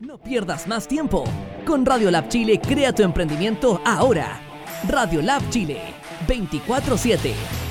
[0.00, 1.24] No pierdas más tiempo.
[1.66, 4.40] Con Radio Lab Chile, crea tu emprendimiento ahora.
[4.88, 5.80] Radio Lab Chile,
[6.28, 7.67] 24-7